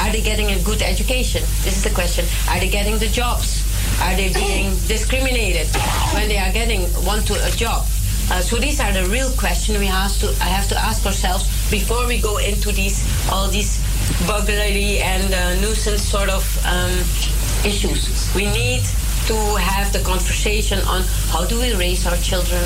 [0.00, 1.42] are they getting a good education?
[1.62, 2.24] This is the question.
[2.48, 3.62] Are they getting the jobs?
[4.00, 5.68] Are they being discriminated
[6.14, 7.84] when they are getting want to a job?
[8.30, 11.44] Uh, so these are the real questions we have to I have to ask ourselves
[11.70, 13.82] before we go into these all these
[14.26, 16.92] burglary and uh, nuisance sort of um,
[17.64, 18.32] issues.
[18.34, 18.82] We need
[19.32, 21.00] to have the conversation on
[21.32, 22.60] how do we raise our children,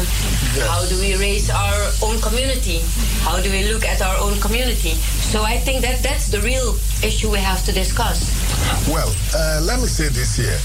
[0.66, 2.82] how do we raise our own community,
[3.22, 4.94] how do we look at our own community.
[5.30, 6.74] So I think that that's the real
[7.06, 8.18] issue we have to discuss.
[8.90, 10.58] Well, uh, let me say this here.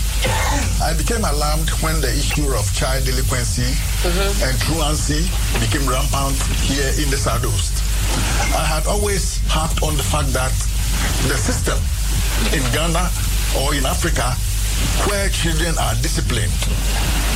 [0.82, 3.70] I became alarmed when the issue of child delinquency
[4.42, 5.30] and truancy
[5.62, 7.78] became rampant here in the Southeast.
[8.58, 10.54] I had always harped on the fact that
[11.30, 11.78] the system
[12.58, 13.06] in Ghana
[13.62, 14.34] or in Africa
[15.08, 16.54] where children are disciplined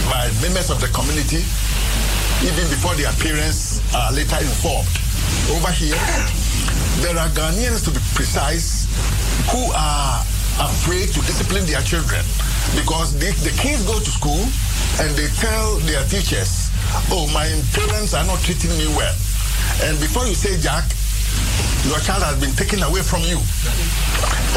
[0.09, 1.41] by members of the community
[2.43, 4.91] even before their parents are later informed.
[5.49, 5.97] Over here,
[7.01, 8.85] there are Ghanaians, to be precise,
[9.49, 10.22] who are
[10.61, 12.23] afraid to discipline their children
[12.76, 14.41] because the, the kids go to school
[15.01, 16.72] and they tell their teachers,
[17.11, 19.15] oh, my parents are not treating me well.
[19.84, 20.85] And before you say, Jack,
[21.85, 23.37] your child has been taken away from you.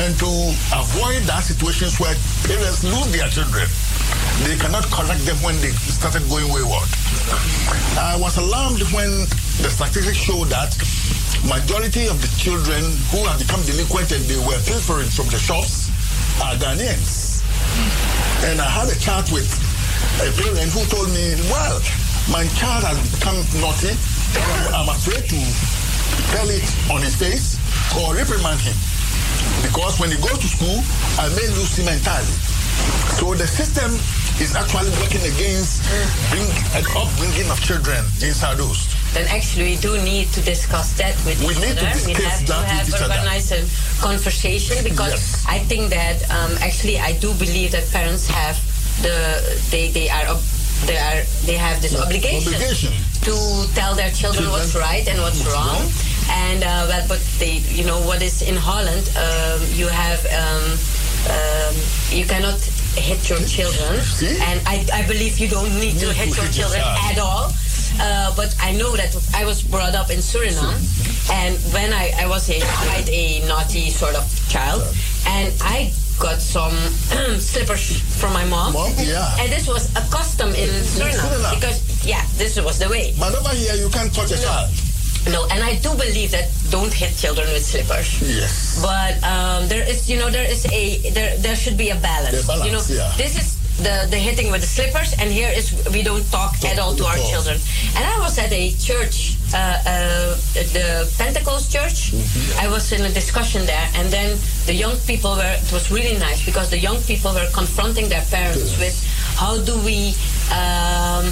[0.01, 0.31] And to
[0.73, 2.15] avoid that situations where
[2.49, 3.69] parents lose their children,
[4.49, 6.89] they cannot correct them when they started going wayward.
[8.01, 9.11] I was alarmed when
[9.61, 10.73] the statistics show that
[11.45, 12.81] majority of the children
[13.13, 15.93] who have become delinquent and they were pilfering from the shops
[16.41, 17.45] are Ghanaians.
[18.49, 19.51] And I had a chat with
[20.25, 21.79] a parent who told me, well,
[22.31, 23.93] my child has become naughty.
[24.73, 25.41] I'm afraid to
[26.33, 27.57] tell it on his face
[27.99, 28.77] or reprimand him.
[29.63, 30.79] Because when he goes to school,
[31.19, 32.37] I may lose him entirely.
[33.19, 33.91] So the system
[34.39, 35.83] is actually working against
[36.31, 36.47] bring,
[36.79, 38.95] an upbringing of children in Southeast.
[39.15, 42.45] Then actually we do need to discuss that with We each need to we have
[42.47, 43.67] to have each organize a
[44.01, 48.55] conversation because I think that um, actually I do believe that parents have
[49.03, 52.93] the they they are ob- they are they have this obligation, Obligation.
[53.23, 53.35] to
[53.75, 55.83] tell their children, what's right and what's, wrong.
[56.31, 60.79] And uh, well, but they you know what is in Holland um, you have um,
[61.29, 61.75] um,
[62.11, 62.61] you cannot
[62.97, 64.01] hit your children.
[64.43, 67.53] And I, I believe you don't need to hit your children at all
[68.01, 70.79] uh, but I know that I was brought up in Suriname,
[71.31, 74.83] and when I, I was a quite a naughty sort of child,
[75.27, 76.73] and I got some
[77.39, 78.75] slippers from my mom.
[78.99, 79.37] yeah.
[79.39, 83.15] And this was a custom in Suriname, because yeah, this was the way.
[83.19, 84.71] But over here, you can't touch a child.
[85.27, 88.23] No, and I do believe that don't hit children with slippers.
[88.23, 88.81] Yes.
[88.81, 92.47] But um, there is, you know, there is a there there should be a balance.
[92.47, 93.13] Balance, you know, yeah.
[93.17, 96.79] this is the the hitting with the slippers, and here is we don't talk at
[96.79, 97.31] all to our talk.
[97.31, 97.59] children.
[97.97, 100.35] And I was at a church, uh, uh,
[100.75, 102.11] the Pentecost church.
[102.11, 102.61] Mm-hmm.
[102.61, 105.55] I was in a discussion there, and then the young people were.
[105.63, 108.97] It was really nice because the young people were confronting their parents with
[109.37, 110.15] how do we.
[110.51, 111.31] Um,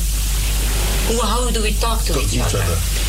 [1.22, 2.58] how do we talk to, each, other?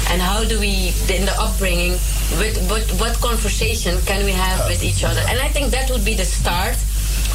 [0.10, 1.94] and how do we in the upbringing
[2.38, 6.06] with what, what conversation can we have with each other and i think that would
[6.06, 6.78] be the start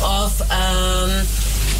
[0.00, 1.26] of um,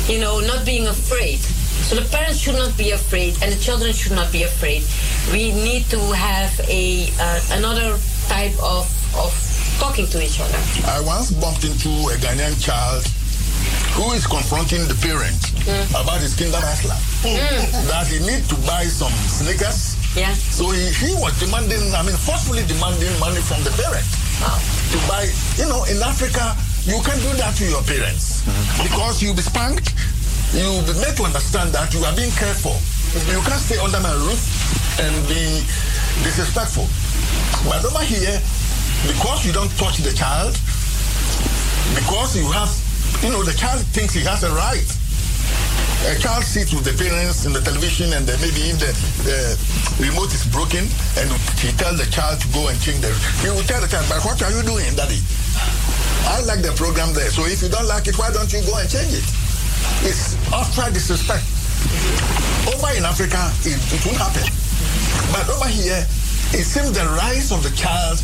[0.08, 3.92] you know not being afraid so the parents should not be afraid and the children
[3.92, 4.82] should not be afraid
[5.32, 7.96] we need to have a uh, another
[8.28, 9.32] type of of
[9.78, 13.06] talking to each other I once bumped into a Ghanaian child
[13.94, 15.38] who is confronting the parent
[15.92, 16.96] about his Kingdom Hustler.
[17.92, 20.00] That he need to buy some sneakers.
[20.16, 20.32] Yeah.
[20.32, 24.08] So he, he was demanding, I mean, forcefully demanding money from the parent
[24.92, 25.28] to buy.
[25.60, 26.56] You know, in Africa,
[26.86, 28.42] you can't do that to your parents
[28.82, 29.94] because you'll be spanked.
[30.52, 32.74] You'll be made to understand that you are being cared for.
[33.30, 34.42] You can't stay under my roof
[34.98, 35.62] and be
[36.26, 36.90] disrespectful.
[37.70, 38.36] But over here,
[39.06, 40.52] because you don't touch the child,
[41.94, 42.68] because you have,
[43.22, 44.84] you know, the child thinks he has a right.
[46.10, 48.90] A child sits with the parents in the television, and then maybe if the,
[49.22, 49.38] the
[50.02, 50.82] remote is broken,
[51.14, 51.30] and
[51.62, 53.14] he tells the child to go and change the.
[53.38, 55.22] He will tell the child, "But what are you doing, daddy?
[56.28, 57.30] I like the program there.
[57.30, 59.26] So if you don't like it, why don't you go and change it?
[60.06, 61.44] It's utter disrespect.
[62.70, 64.46] Over in Africa, it, it won't happen.
[65.32, 66.06] But over here,
[66.52, 68.18] it seems the rise of the child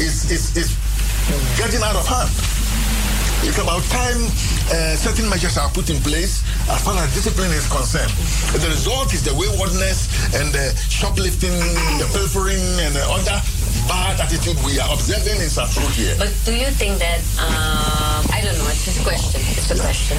[0.00, 0.76] is, is, is
[1.56, 2.30] getting out of hand.
[3.44, 4.24] It's about time
[4.72, 6.40] uh, certain measures are put in place
[6.72, 8.08] as far as discipline is concerned.
[8.56, 11.52] The result is the waywardness and the shoplifting,
[12.00, 13.36] the pilfering, and the other
[13.88, 16.14] bad attitude we are observing in South here.
[16.18, 18.68] But do you think that um, I don't know?
[18.68, 19.40] It's a question.
[19.56, 20.18] It's a question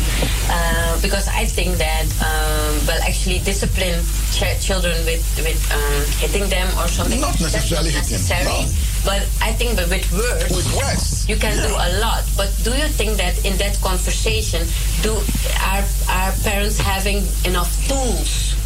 [0.50, 4.02] uh, because I think that um, well, actually, discipline
[4.34, 7.22] ch- children with with um, hitting them or something.
[7.22, 8.46] Not necessarily not hitting, necessary.
[8.46, 8.66] no.
[9.06, 12.26] But I think that with words, with words, you can do a lot.
[12.36, 14.66] But do you think that in that conversation,
[15.06, 15.14] do
[15.62, 18.58] are are parents having enough tools,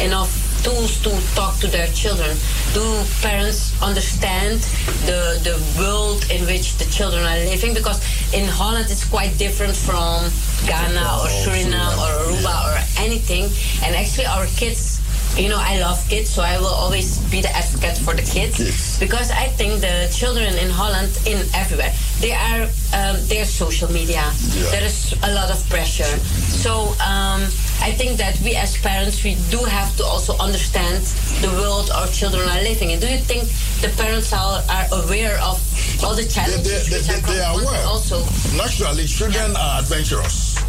[0.00, 2.36] enough tools to talk to their children?
[2.74, 2.84] Do
[3.20, 4.60] parents understand
[5.08, 7.74] the the world in which the children are living?
[7.74, 7.98] Because
[8.32, 10.30] in Holland it's quite different from
[10.66, 13.48] Ghana or oh, Suriname or Aruba or anything.
[13.84, 14.99] And actually our kids
[15.36, 18.98] you know, I love kids, so I will always be the advocate for the kids
[18.98, 24.22] because I think the children in Holland, in everywhere, they are um, social media.
[24.70, 26.12] There is a lot of pressure.
[26.60, 27.42] So um,
[27.80, 31.04] I think that we as parents, we do have to also understand
[31.40, 33.00] the world our children are living in.
[33.00, 33.44] Do you think
[33.80, 35.58] the parents are, are aware of
[36.04, 37.86] all the challenges which are they are confronted aware.
[37.86, 38.18] also?
[38.56, 40.60] Naturally, children are adventurous.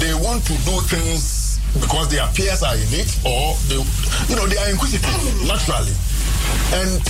[0.00, 3.80] They want to do things because their peers are in it, or they,
[4.30, 5.10] you know, they are inquisitive
[5.46, 5.94] naturally,
[6.78, 7.00] and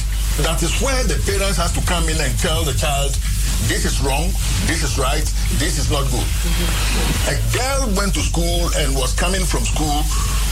[0.45, 3.13] that is where the parents has to come in and tell the child,
[3.73, 4.29] this is wrong,
[4.69, 5.25] this is right,
[5.57, 6.29] this is not good.
[7.33, 10.05] A girl went to school and was coming from school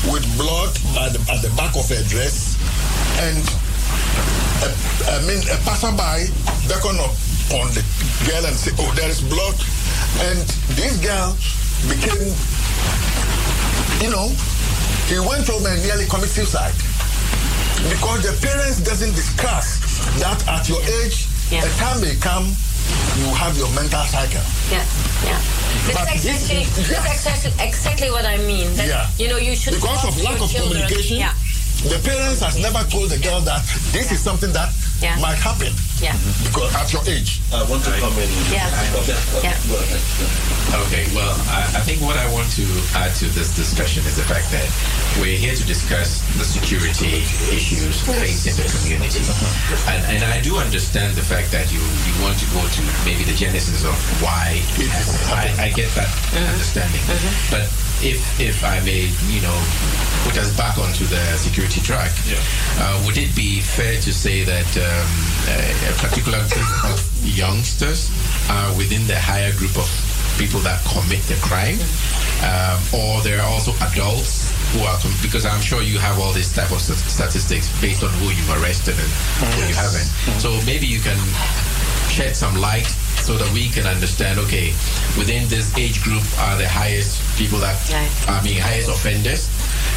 [0.09, 0.73] with blood
[1.05, 2.57] at the, at the back of her dress,
[3.21, 3.45] and
[4.65, 4.69] a,
[5.13, 6.33] I mean, a passerby
[6.69, 7.13] beckoned up
[7.61, 7.85] on the
[8.25, 9.57] girl and said, "Oh, there is blood,"
[10.25, 10.41] and
[10.81, 11.37] this girl
[11.93, 12.33] became,
[14.03, 14.29] you know,
[15.09, 16.75] he went home and nearly committed suicide
[17.91, 19.79] because the parents doesn't discuss
[20.21, 22.47] that at your age, a time may come
[23.17, 24.43] you have your mental cycle.
[24.71, 24.85] Yeah,
[25.25, 25.39] yeah.
[25.87, 28.75] This But is this- exactly, this is exactly, exactly what I mean.
[28.77, 29.09] That, Yeah.
[29.19, 30.83] You know, you should Because of lack of children.
[30.83, 31.33] communication, Yeah,
[31.85, 33.61] the parents has never told the girl that
[33.93, 35.19] this is something that Yeah.
[35.21, 35.69] might happen
[36.01, 36.17] yeah.
[36.41, 37.43] because at your age.
[37.53, 38.31] I want to come in.
[38.49, 38.73] Yeah.
[39.45, 39.53] Yeah.
[39.69, 40.01] Go ahead.
[40.89, 42.65] Okay, well, I, I think what I want to
[42.97, 44.65] add to this discussion is the fact that
[45.21, 49.21] we're here to discuss the security issues facing the community.
[49.21, 49.93] Uh-huh.
[49.93, 53.23] And, and I do understand the fact that you, you want to go to maybe
[53.29, 53.95] the genesis of
[54.25, 55.61] why it happened.
[55.61, 56.49] I, I get that mm-hmm.
[56.49, 57.03] understanding.
[57.07, 57.53] Mm-hmm.
[57.53, 57.69] But
[58.05, 59.57] if, if I may, you know,
[60.29, 62.13] put us back onto the security track,
[62.79, 65.09] uh, would it be fair to say that um,
[65.49, 68.13] a, a particular group of youngsters
[68.51, 69.89] are within the higher group of
[70.37, 71.81] people that commit the crime,
[72.45, 76.53] um, or there are also adults who are because I'm sure you have all these
[76.53, 79.11] type of statistics based on who you've arrested and
[79.49, 80.09] who you haven't.
[80.43, 81.17] So maybe you can
[82.11, 82.87] shed some light
[83.25, 84.39] so that we can understand.
[84.39, 84.77] Okay,
[85.17, 87.81] within this age group are the highest people that
[88.29, 89.49] I mean highest offenders.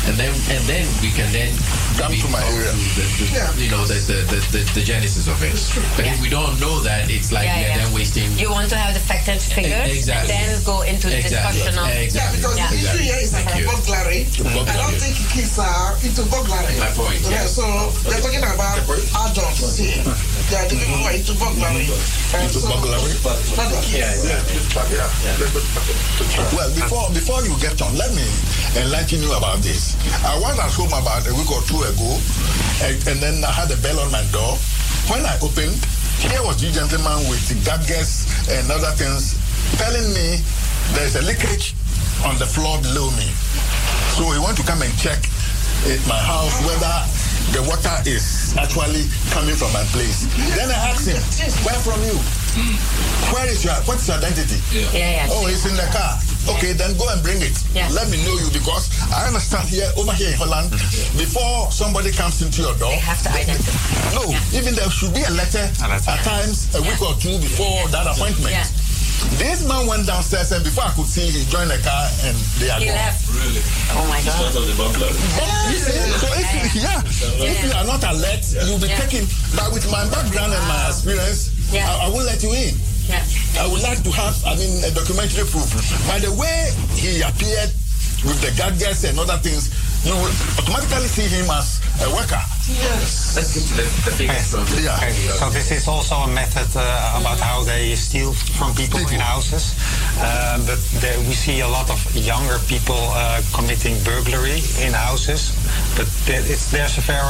[0.08, 1.52] And then, and then we can then
[2.00, 2.72] come to my area.
[2.96, 5.58] The, the, You know the the, the, the the genesis of it.
[6.00, 7.78] But if we don't know that, it's like Yeah, we're yeah.
[7.84, 8.32] then wasting.
[8.40, 10.32] You want to have the fact and figures Exactly.
[10.32, 11.60] and then go into the Exactly.
[11.60, 12.40] discussion of Exactly.
[12.40, 12.70] Yeah, because Yeah.
[12.72, 13.68] the issue here is Thank about you.
[13.68, 14.22] burglary.
[14.48, 16.76] I don't think kids are into burglary.
[16.80, 17.52] My point, Yeah, yeah.
[17.52, 17.66] so
[18.08, 20.00] we're talking about adults here.
[20.48, 21.92] Yeah, the people who are into burglary.
[22.32, 23.12] And Into so- burglary?
[23.60, 24.24] Not the kids.
[26.56, 28.24] Well, before before you get on, let me
[28.80, 30.00] enlighten you about this.
[30.24, 32.10] I was at home about a week or two ago,
[32.88, 34.56] and, and then I had a bell on my door.
[35.12, 35.76] When I opened,
[36.24, 39.36] here was the gentleman with the gadgets and other things
[39.76, 40.40] telling me
[40.96, 41.76] there's a leakage
[42.24, 43.28] on the floor below me.
[44.16, 45.20] So he want to come and check
[45.86, 46.96] at my house whether
[47.52, 50.26] the water is actually coming from my place.
[50.56, 51.20] Then I asked him,
[51.68, 52.18] where from you?
[53.36, 54.58] Where is your, what's your identity?
[54.74, 55.28] Yeah, yeah.
[55.30, 56.18] Oh, it's in the car.
[56.48, 57.54] Okay, then go and bring it.
[57.76, 57.90] Yeah.
[57.92, 61.18] Let me know you because I understand here, over here in Holland, mm-hmm.
[61.20, 64.16] before somebody comes into your door, They have to identify.
[64.16, 68.08] no, even there should be a letter, at times a week or two before that
[68.08, 68.52] appointment.
[68.56, 68.66] Yeah.
[69.42, 72.70] This man went downstairs and before I could see, he joined the car and they
[72.70, 72.96] are He gone.
[72.96, 73.28] left.
[73.34, 73.62] Really?
[73.98, 74.38] Oh my God.
[74.40, 75.18] Because of the burglary.
[75.74, 76.00] You see?
[76.22, 77.02] So if you, yeah,
[77.44, 79.02] if you are not alert, you'll be Yeah.
[79.04, 79.26] taken.
[79.58, 81.90] But with my background and my experience, Yeah.
[81.92, 82.78] I, I won't let you in.
[83.08, 83.24] Yeah.
[83.64, 85.72] I would like to have, I mean, a documentary proof.
[86.08, 87.72] By the way he appeared
[88.28, 89.72] with the gadgets and other things,
[90.08, 92.40] you will automatically see him as a worker.
[92.72, 93.36] Yes.
[93.36, 94.96] Let's get to the, the figures from Yeah.
[94.96, 99.20] Okay, so this is also a method uh, about how they steal from people, in
[99.20, 99.76] houses.
[100.24, 105.52] Um, but there, we see a lot of younger people uh, committing burglary in houses.
[106.00, 107.24] But it's, there's a fair,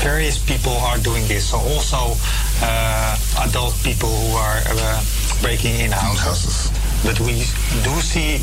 [0.00, 1.50] various people are doing this.
[1.52, 2.16] So also
[2.64, 5.04] uh, adult people who are uh,
[5.42, 6.72] breaking in houses.
[7.04, 7.44] But we
[7.84, 8.40] do see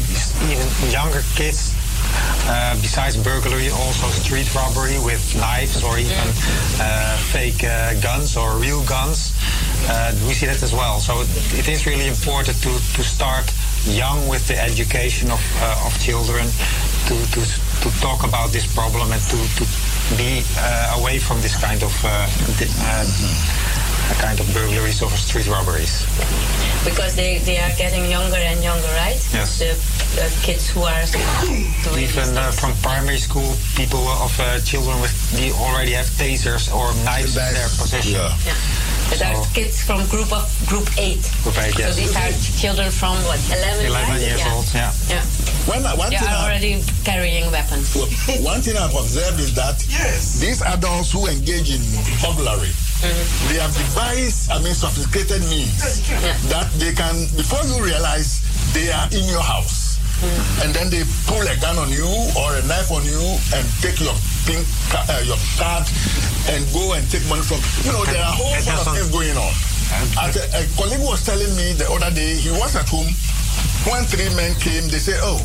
[0.49, 1.76] even younger kids
[2.47, 6.27] uh, besides burglary, also street robbery with knives or even
[6.79, 9.33] uh, fake uh, guns or real guns.
[9.89, 10.99] Uh, we see that as well.
[10.99, 11.21] So
[11.57, 13.51] it is really important to, to start
[13.85, 15.41] young with the education of,
[15.85, 16.47] of children
[17.07, 17.41] to, to,
[17.81, 19.63] to talk about this problem and to, to
[20.17, 22.27] be uh, away from this kind of uh,
[22.57, 23.05] di- uh,
[24.19, 26.05] kind of burglaries or street robberies.
[26.85, 29.19] Because they, they are getting younger and younger, right?
[29.33, 29.59] Yes.
[29.59, 29.71] The
[30.21, 31.03] uh, kids who are
[31.83, 36.73] doing Even uh, from primary school, people of uh, children with the already have tasers
[36.73, 38.13] or knives in their possession.
[38.13, 38.33] Yeah.
[39.09, 41.23] But are So- kids from group of group eight.
[41.43, 41.95] Group eight, yes.
[41.95, 44.21] So these are children from what, 11, 11 right?
[44.21, 44.53] years yeah.
[44.53, 44.91] old, yeah.
[45.09, 45.23] Yeah.
[45.65, 47.95] When, I- one They thing are I- already carrying weapons.
[47.95, 48.07] Well,
[48.51, 50.39] one thing I've observed is that yes.
[50.39, 51.81] these adults who engage in
[52.21, 53.47] burglary, mm-hmm.
[53.47, 56.03] they have devised, I mean, sophisticated means
[56.51, 58.43] that they can, before you realize,
[58.73, 59.86] they are in your house.
[60.65, 63.21] And then they pull a gun on you or a knife on you
[63.53, 64.15] and take your
[64.49, 65.85] pink ca- uh, your card
[66.49, 67.61] and go and take money from.
[67.85, 69.53] You know, there are a whole lot of things going on.
[70.19, 73.07] As a, a colleague was telling me the other day, he was at home
[73.87, 74.89] when three men came.
[74.89, 75.37] They say, "Oh,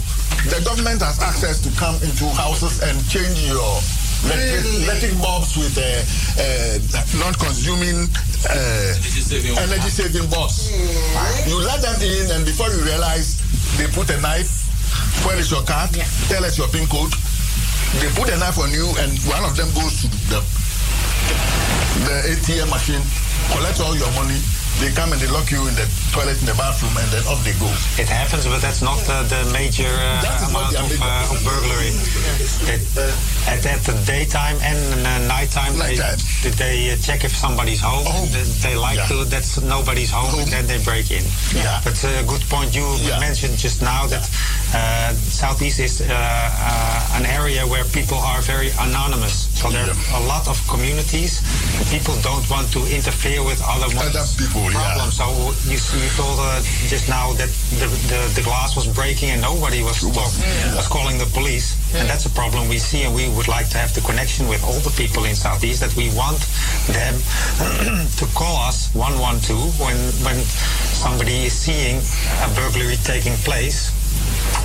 [0.49, 3.77] the government has access to come into houses and change your
[4.27, 5.85] electric, electric bulbs with uh,
[6.43, 6.79] uh,
[7.23, 8.09] non-consuming
[8.51, 8.93] uh,
[9.63, 10.71] energy saving bulbs.
[11.47, 13.39] You let them in, and before you realize,
[13.79, 14.62] they put a knife.
[15.25, 15.91] Where is your card?
[16.29, 17.13] Tell us your PIN code.
[18.01, 20.41] They put a knife on you, and one of them goes to the
[22.09, 23.03] the ATM machine,
[23.53, 24.41] collect all your money,
[24.81, 27.43] they come and they lock you in the toilet in the bathroom and then off
[27.45, 27.69] they go.
[28.01, 31.03] It happens, but that's not uh, the major uh, That is not amount the of,
[31.03, 31.93] uh, of burglary.
[32.73, 32.83] It,
[33.49, 36.19] at, at the daytime and uh, nighttime, Nighttime.
[36.43, 38.05] They, they uh, check if somebody's home.
[38.33, 39.07] They, they like Yeah.
[39.09, 41.25] to that's nobody's home, and then they break in.
[41.55, 41.81] Yeah.
[41.85, 42.85] But a good point you
[43.21, 44.25] mentioned just now that
[44.75, 49.49] uh, Southeast is uh, uh, an area where people are very anonymous.
[49.59, 51.41] So there are a lot of communities.
[51.91, 55.11] People don't want to interfere with other, Other people, yeah.
[55.11, 55.27] So
[55.67, 59.83] you, you told uh, just now that the, the, the glass was breaking and nobody
[59.83, 60.33] was, talk,
[60.77, 61.75] was calling the police.
[61.95, 64.65] And that's a problem we see, and we would like to have the connection with
[64.65, 66.41] all the people in Southeast that we want
[66.89, 67.15] them
[68.19, 72.01] to call us 112 when when somebody is seeing
[72.41, 73.93] a burglary taking place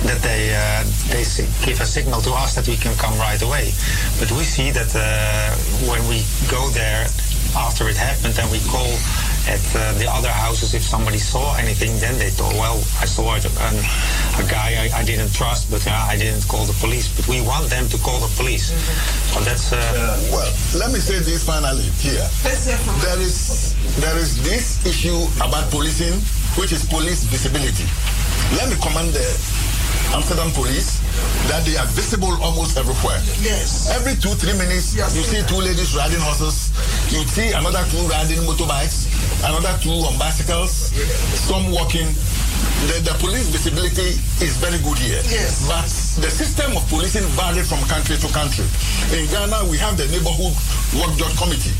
[0.04, 1.24] that they uh, they
[1.66, 3.72] give a signal to us that we can come right away.
[4.18, 5.52] But we see that uh,
[5.90, 7.06] when we go there
[7.56, 8.88] after it happened and we call
[9.48, 13.36] at uh, the other houses if somebody saw anything, then they thought, well, I saw
[13.36, 13.76] it, um,
[14.36, 17.08] a guy I, I didn't trust, but uh, I didn't call the police.
[17.16, 18.70] But we want them to call the police.
[19.32, 19.72] So that's.
[19.72, 19.78] Uh,
[20.32, 22.26] Well, let me say this finally here.
[23.00, 26.20] There is there is this issue about policing,
[26.58, 27.86] which is police visibility.
[28.58, 29.22] Let me commend the
[30.10, 30.98] Amsterdam police
[31.46, 33.20] that they are visible almost everywhere.
[33.38, 33.92] Yes.
[33.94, 36.72] Every two, three minutes, you see two ladies riding horses,
[37.12, 39.06] you see another two riding motorbikes,
[39.44, 40.90] another two on bicycles,
[41.36, 42.08] some walking.
[42.90, 45.20] The, the police visibility is very good here.
[45.26, 45.66] Yes.
[45.66, 45.86] But
[46.22, 48.64] the system of policing varies from country to country.
[49.14, 50.54] In Ghana, we have the neighborhood
[50.94, 51.74] watchdog committee,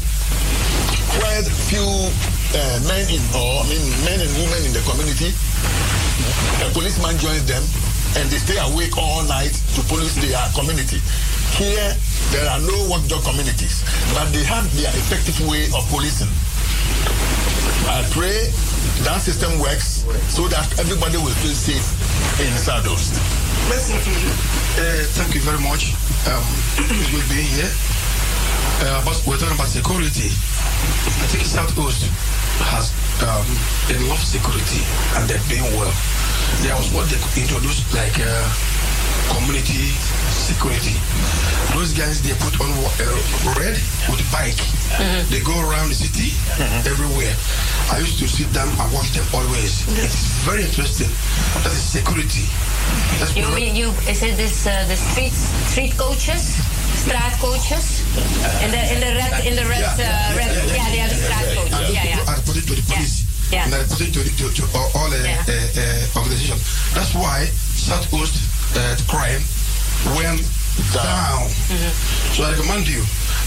[1.21, 5.33] where few uh, men in, or I mean, men and women in the community,
[6.65, 7.61] a policeman joins them,
[8.17, 11.01] and they stay awake all night to police their community.
[11.61, 11.93] Here,
[12.33, 13.85] there are no watchdog communities,
[14.15, 16.31] but they have their effective way of policing.
[17.89, 18.53] I pray
[19.05, 21.85] that system works so that everybody will feel safe
[22.41, 23.17] in Southwest.
[24.77, 25.93] Uh, thank you very much.
[26.29, 26.43] Um,
[26.89, 27.98] it's good being here.
[28.81, 30.31] Uh, but we're talking about security.
[30.31, 32.07] I think South Coast
[32.71, 32.95] has
[33.27, 33.47] um,
[33.91, 34.83] enough security
[35.19, 35.91] and they're doing well.
[36.63, 38.47] There was what they introduced like uh,
[39.35, 39.93] community
[40.31, 40.95] security.
[41.75, 43.75] Those guys they put on uh, red
[44.09, 44.57] with bike.
[45.29, 46.33] They go around the city
[46.89, 47.35] everywhere.
[47.93, 49.85] I used to sit down and watch them always.
[49.99, 51.11] It's very interesting.
[51.67, 52.47] That is security.
[53.21, 55.35] That's You, very- you, is it this uh, the street
[55.69, 56.57] street coaches,
[57.09, 58.05] straat coaches,
[58.63, 61.47] in the in the red in the red uh, red yeah they have the straat
[61.57, 62.29] coaches yeah yeah.
[62.29, 63.25] I report it to the police.
[63.49, 63.65] Yeah.
[63.65, 65.41] And it to, the- to, to all, all uh, Yeah.
[65.49, 66.61] uh, uh, organizations.
[66.93, 68.37] That's why South Coast
[68.77, 69.41] uh, crime
[70.21, 70.45] went
[70.93, 71.49] down.
[72.37, 73.01] So I recommend you.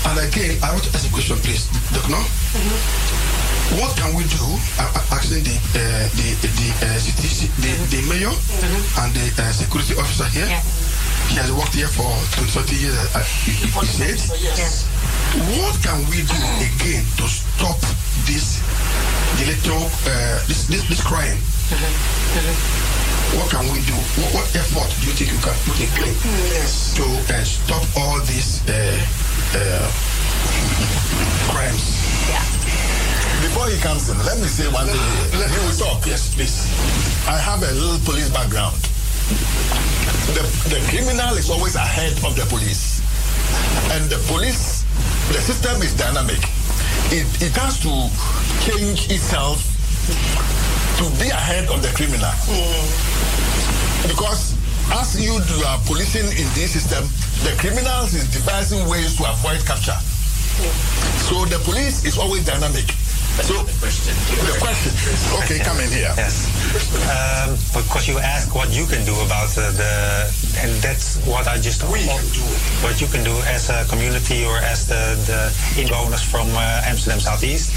[0.09, 1.69] And again, I want to ask a question, please.
[1.93, 2.17] Doc, no?
[3.77, 4.41] What can we do?
[4.81, 6.97] I'm I'm asking the uh, the the, uh,
[7.61, 8.33] the, the mayor
[9.05, 10.49] and the uh, security officer here.
[11.29, 12.09] He has worked here for
[12.51, 12.97] 20 years.
[13.15, 14.19] Uh, he, he he said.
[14.41, 14.87] Yes.
[15.61, 17.79] What can we do again to stop
[18.27, 18.59] this
[19.39, 21.37] the little uh, this, this this crime?
[23.39, 23.95] What can we do?
[24.19, 28.19] What, what effort do you think you can put in place to uh, stop all
[28.27, 28.75] these uh,
[29.55, 29.87] uh,
[31.47, 31.95] crimes?
[33.41, 34.99] Before he comes in, let me say one thing
[35.31, 35.47] here.
[35.47, 36.05] He will talk.
[36.05, 36.67] Yes, please.
[37.27, 38.75] I have a little police background.
[40.35, 43.01] The, the criminal is always ahead of the police.
[43.91, 44.83] And the police,
[45.31, 46.39] the system is dynamic.
[47.11, 47.91] It, it has to
[48.63, 49.59] change itself
[50.99, 52.31] to be ahead of the criminal.
[52.47, 54.07] Mm.
[54.07, 54.55] Because
[54.91, 57.03] as you do are policing in this system,
[57.43, 59.97] the criminals is devising ways to avoid capture.
[59.97, 60.73] Mm.
[61.27, 62.87] So the police is always dynamic.
[63.39, 64.13] So the question.
[64.43, 64.91] The question.
[65.39, 66.13] Okay, come in here.
[66.19, 66.51] Yes.
[67.07, 70.27] Um, because you ask what you can do about uh, the,
[70.59, 72.03] and that's what I just we
[72.83, 75.47] what you can do as a community or as the the
[75.79, 77.71] inwoners from uh, Amsterdam Southeast.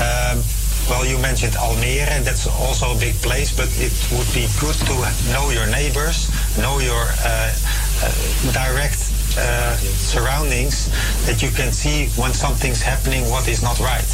[0.00, 0.42] Um,
[0.88, 4.74] well, you mentioned Almere, and that's also a big place, but it would be good
[4.86, 4.94] to
[5.32, 7.54] know your neighbors, know your uh,
[8.02, 10.88] uh, direct uh, surroundings,
[11.26, 14.10] that you can see when something's happening, what is not right.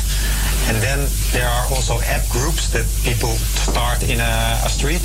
[0.68, 5.04] And then there are also app groups that people start in a, a street.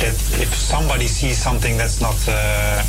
[0.00, 2.82] That if somebody sees something that's not uh,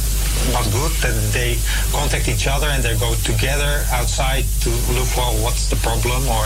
[0.51, 1.57] not good, that they
[1.91, 6.45] contact each other and they go together outside to look well what's the problem or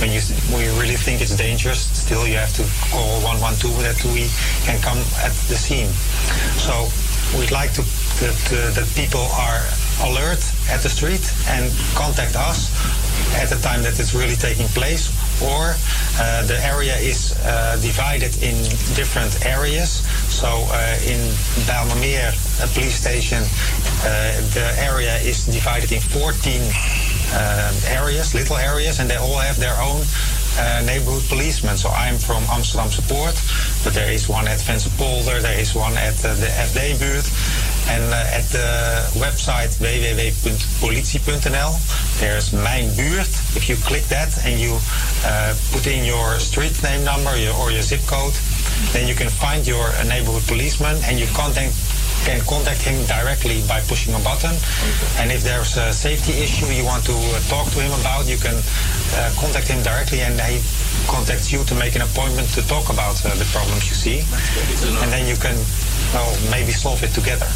[0.00, 0.20] when you
[0.52, 4.28] when you really think it's dangerous, still you have to call 112 that we
[4.66, 5.90] can come at the scene.
[6.60, 6.88] So
[7.38, 7.82] we'd like to
[8.20, 9.62] that, uh, that people are
[10.04, 12.70] alert at the street and contact us
[13.36, 15.10] at the time that it's really taking place
[15.42, 15.74] or
[16.18, 18.54] uh, the area is uh, divided in
[18.94, 20.02] different areas.
[20.32, 21.20] So uh, in
[22.60, 23.42] uh, police station,
[24.02, 26.60] uh, the area is divided in 14
[27.32, 30.02] uh, areas, little areas, and they all have their own
[30.58, 31.76] uh, neighborhood policemen.
[31.76, 33.34] So I'm from Amsterdamse Poort,
[33.84, 37.30] but there is one at Venserpolder, there is one at uh, the FD-buurt.
[37.88, 41.72] And uh, at the website www.politie.nl,
[42.20, 43.28] there's Mijn Buurt.
[43.56, 44.78] If you click that and you
[45.24, 48.34] uh, put in your street name number your, or your zip code,
[48.92, 51.72] then you can find your uh, neighborhood policeman and you contact
[52.24, 54.54] can contact him directly by pushing a button.
[55.18, 58.36] And if there's a safety issue you want to uh, talk to him about, you
[58.36, 60.60] can uh, contact him directly and he
[61.06, 64.18] contact you to make an appointment to talk about uh, the problems you see.
[65.02, 65.56] And then you can,
[66.12, 67.48] well, maybe solve it together.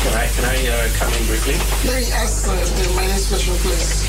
[0.00, 1.60] Can I, can I uh, come in briefly?
[1.84, 4.08] Let me ask uh, the, my next question, please.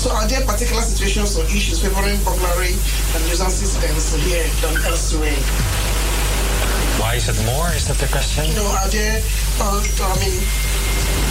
[0.00, 5.36] so, are there particular situations or issues favoring burglary and nuisance incidents here than elsewhere?
[7.00, 7.68] Why is it more?
[7.76, 8.48] Is that the question?
[8.48, 9.20] You know, are there,
[9.60, 10.40] uh, I mean,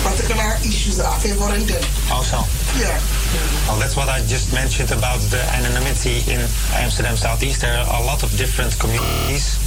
[0.03, 1.84] particular issues that are favoring them?
[2.11, 2.38] Also.
[2.78, 2.99] Yeah.
[3.68, 6.41] Well, that's what I just mentioned about the anonymity in
[6.74, 7.61] Amsterdam Southeast.
[7.61, 9.57] There are a lot of different communities,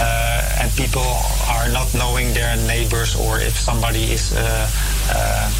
[0.00, 1.06] uh, and people
[1.48, 4.68] are not knowing their neighbors, or if somebody is uh,
[5.12, 5.50] uh,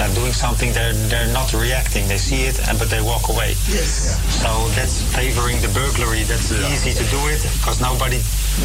[0.00, 2.08] uh, doing something, they're they're not reacting.
[2.08, 3.54] They see it, and but they walk away.
[3.68, 4.18] Yes.
[4.42, 6.22] So that's favoring the burglary.
[6.24, 8.20] That's easy to do it because nobody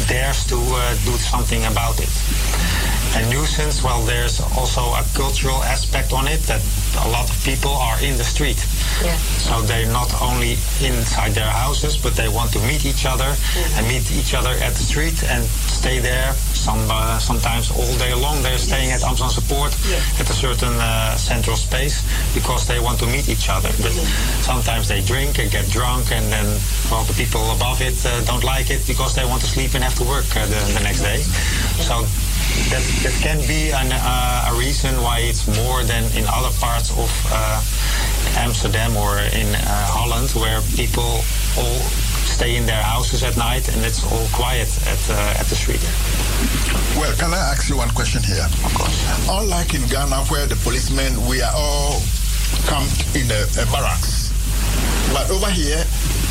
[0.08, 2.10] dares to uh, do something about it.
[3.14, 6.60] And nuisance, well, there's also a cultural aspect on it that
[7.04, 8.58] a lot of people are in the street.
[9.04, 9.16] Yeah.
[9.46, 13.36] So they're not only inside their houses, but they want to meet each other
[13.76, 16.32] and meet each other at the street and stay there.
[16.52, 19.72] Some uh, sometimes all day long they're staying at Amsterdamse Poort
[20.20, 22.02] at a certain uh, central space
[22.34, 23.70] because they want to meet each other.
[23.80, 23.92] But
[24.42, 26.46] sometimes they drink and get drunk, and then
[26.90, 29.84] well the people above it uh, don't like it because they want to sleep and
[29.84, 31.18] have to work uh, the, the next day.
[31.84, 32.04] So
[32.70, 36.90] that, that can be an, uh, a reason why it's more than in other parts
[36.90, 37.62] of uh,
[38.42, 41.22] Amsterdam or in uh, Holland, where people
[41.58, 41.80] all
[42.26, 45.80] stay in their houses at night and it's all quiet at uh, at the street.
[46.98, 48.44] Well, can I ask you one question here?
[48.44, 48.98] Of course.
[49.28, 52.02] Unlike in Ghana, where the policemen, we are all
[52.66, 54.32] camped in a, a barracks.
[55.12, 55.84] But over here,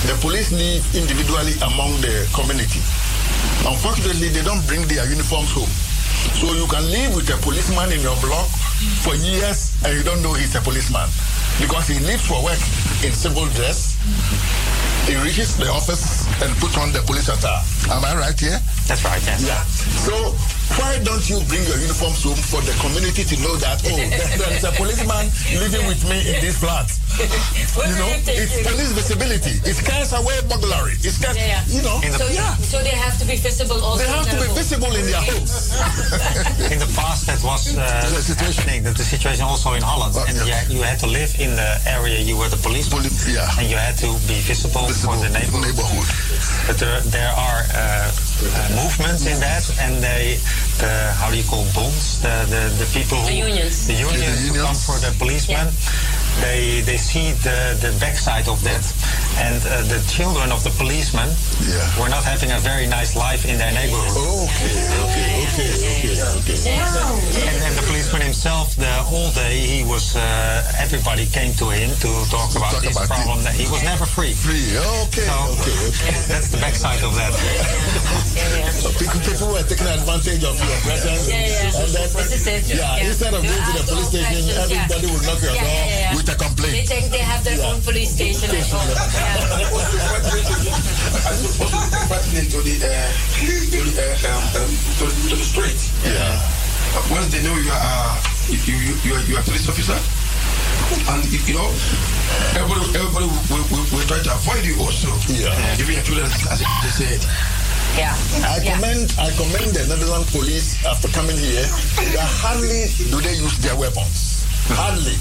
[0.06, 2.82] the police live individually among the community.
[3.66, 5.85] Unfortunately, they don't bring their uniforms home.
[6.40, 8.48] So you can live with a policeman in your block
[9.04, 11.10] for years and you don't know he's a policeman
[11.60, 12.60] because he lives for work
[13.04, 13.95] in civil dress.
[15.06, 17.62] He reaches the office and puts on the police attire.
[17.94, 18.58] Am I right here?
[18.90, 19.46] That's right, yes.
[19.46, 19.62] Yeah.
[20.02, 20.34] So
[20.82, 24.10] why don't you bring your uniforms home for the community to know that, oh, there,
[24.42, 25.30] there is a policeman
[25.62, 26.90] living with me in this flat?
[27.76, 29.56] You know, it's police visibility.
[29.64, 31.00] It scares away burglary.
[31.00, 31.76] It scares, Yeah, yeah.
[31.76, 32.02] you know.
[32.18, 32.56] so, yeah.
[32.60, 34.04] so they have to be visible also.
[34.04, 35.72] They have to be their visible in their homes.
[36.74, 37.80] in the past, that was uh,
[38.36, 38.84] happening.
[38.84, 42.20] That the situation also in Holland, and yeah, you had to live in the area
[42.20, 46.08] you were the policeman, and you had to be visible, for the neighborhood.
[46.68, 50.38] But there, there are uh, uh, movements in that, and they,
[50.82, 52.22] the how do you call bonds?
[52.22, 53.88] The the, the people who The unions.
[53.88, 55.72] the unions who come for the policemen.
[56.44, 58.84] They they see the the backside of that,
[59.40, 61.32] and uh, the children of the policemen
[61.96, 64.20] were not having a very nice life in their neighborhood.
[64.44, 64.76] Okay,
[65.08, 66.60] okay, okay, okay, okay.
[67.40, 70.20] And, and the policeman himself, the whole day, he was, uh,
[70.76, 73.40] everybody came to him to talk about this problem.
[73.48, 74.34] That he was never free.
[74.34, 76.12] Free, okay, okay, okay.
[76.26, 77.34] That's the backside of that.
[78.74, 81.30] So people, people were taking advantage of your presence.
[81.30, 81.70] Yeah, yeah.
[81.86, 82.66] And then, This is it.
[82.66, 83.06] Yeah, Yeah.
[83.14, 86.16] instead of going to the police station, everybody would knock your Yeah, door yeah, yeah.
[86.18, 86.74] with a complaint.
[86.74, 88.90] They think they have their own police station at home.
[88.90, 88.98] I
[91.38, 92.90] suppose to take pertinent to the, uh,
[93.38, 95.78] to the, uh, um, um, to, to the street.
[96.02, 96.42] Yeah.
[97.14, 98.18] Once they know you are,
[98.50, 99.94] you, you, you, are, you are a police officer,
[101.10, 101.70] and if, you know,
[102.56, 105.10] everybody, everybody will, will, will try to avoid you also.
[105.32, 105.52] Yeah.
[105.82, 107.22] Even your children, as they said.
[107.98, 108.12] Yeah.
[108.44, 111.64] I commend I commend the Netherlands police after coming here.
[112.12, 114.44] That hardly do they use their weapons.
[114.76, 115.16] Hardly.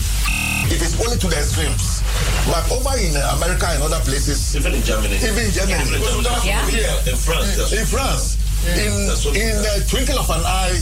[0.73, 2.03] It is only to the extremes.
[2.51, 5.17] But over in America and other places, Even in Germany.
[5.23, 6.01] even in Germany,
[6.43, 6.65] Yeah.
[7.07, 7.53] In France.
[7.55, 8.37] that's- in France,
[8.67, 8.91] in
[9.39, 10.75] in the twinkle of an eye,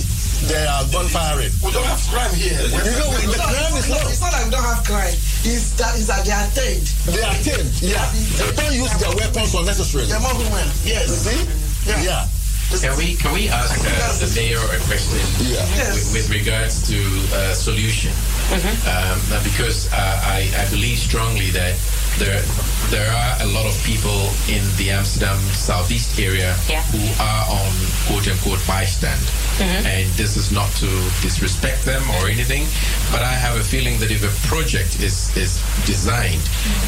[0.48, 1.52] they are gun firing.
[1.62, 2.58] We don't have crime here.
[2.58, 4.08] You know, the It's crime is it's not- low.
[4.10, 5.14] It's not like we don't have crime.
[5.44, 6.86] It's that, it's that they are tamed.
[7.10, 7.72] They are tamed.
[7.82, 8.04] Yeah,
[8.38, 10.10] they don't use their weapons unnecessarily.
[10.10, 10.66] They're more human.
[10.84, 11.08] Yes.
[11.10, 12.04] You see?
[12.06, 12.26] Yeah.
[12.72, 15.60] Can we can we ask uh, the mayor a question Yeah.
[15.92, 16.96] with, with regards to
[17.36, 18.10] uh, solution?
[18.50, 21.74] Um, because uh, I, I believe strongly that
[22.18, 22.42] there
[22.90, 26.82] there are a lot of people in the Amsterdam southeast area Yeah.
[26.92, 27.72] who are on
[28.06, 29.22] quote unquote bystand.
[29.58, 29.84] Mhm.
[29.86, 30.88] And this is not to
[31.22, 32.66] disrespect them or anything,
[33.10, 36.42] but I have a feeling that if a project is, is designed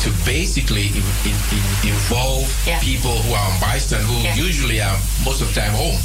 [0.04, 2.44] to basically in, in, in involve
[2.82, 5.96] people who are on bystand, who usually are most of the time home,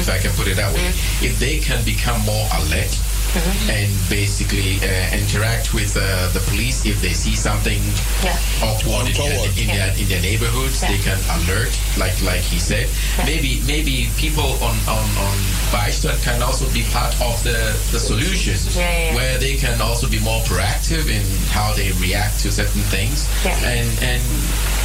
[0.00, 0.88] if I can put it that way,
[1.24, 2.92] if they can become more alert
[3.68, 7.80] and basically uh, interact with uh, the police if they see something
[8.64, 11.68] awkward in, their, in, their, in their neighborhoods, they can alert,
[11.98, 12.88] like like he said.
[13.24, 15.36] Maybe maybe people on, on, on
[15.68, 19.14] bystand can also be part of the, the solution, Yeah, yeah, yeah.
[19.14, 23.56] where they can also be more proactive in how they react to certain things, Yeah.
[23.68, 24.22] and and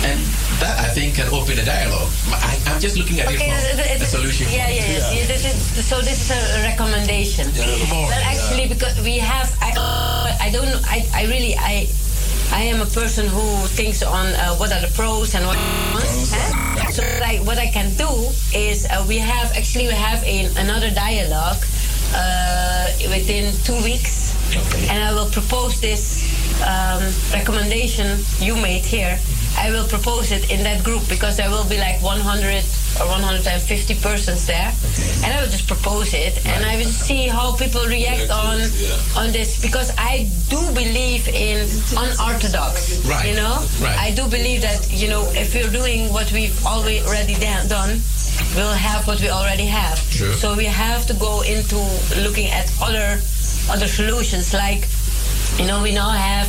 [0.03, 0.19] and
[0.60, 2.10] that I think can open a dialogue.
[2.34, 4.48] I, I'm just looking at Okay, it it- from it- a solution.
[4.49, 5.14] Yeah, yeah, yeah.
[5.14, 5.26] yeah.
[5.28, 7.48] this is- so this is a recommendation.
[7.90, 11.88] more, But actually, because we have, I, I don't, know, I, I really, I,
[12.51, 15.57] I am a person who thinks on uh, what are the pros and what
[15.93, 16.34] cons.
[16.34, 16.91] eh?
[16.91, 18.09] So like, what I can do
[18.53, 21.63] is uh, we have actually we have a, another dialogue
[22.13, 24.35] uh, within two weeks,
[24.89, 26.27] and I will propose this
[26.61, 27.01] um,
[27.31, 29.18] recommendation you made here.
[29.57, 32.64] I will propose it in that group because there will be like 100
[32.99, 34.72] or 150 persons there,
[35.23, 38.60] and I will just propose it, and I will see how people react on
[39.15, 42.99] on this because I do believe in unorthodox.
[43.06, 43.30] Right.
[43.30, 43.98] You know, Right.
[43.98, 48.02] I do believe that you know if we're doing what we've already done,
[48.56, 49.98] we'll have what we already have.
[50.11, 50.34] True.
[50.34, 51.78] So we have to go into
[52.23, 53.19] looking at other
[53.69, 54.88] other solutions like
[55.60, 56.48] you know, we now have,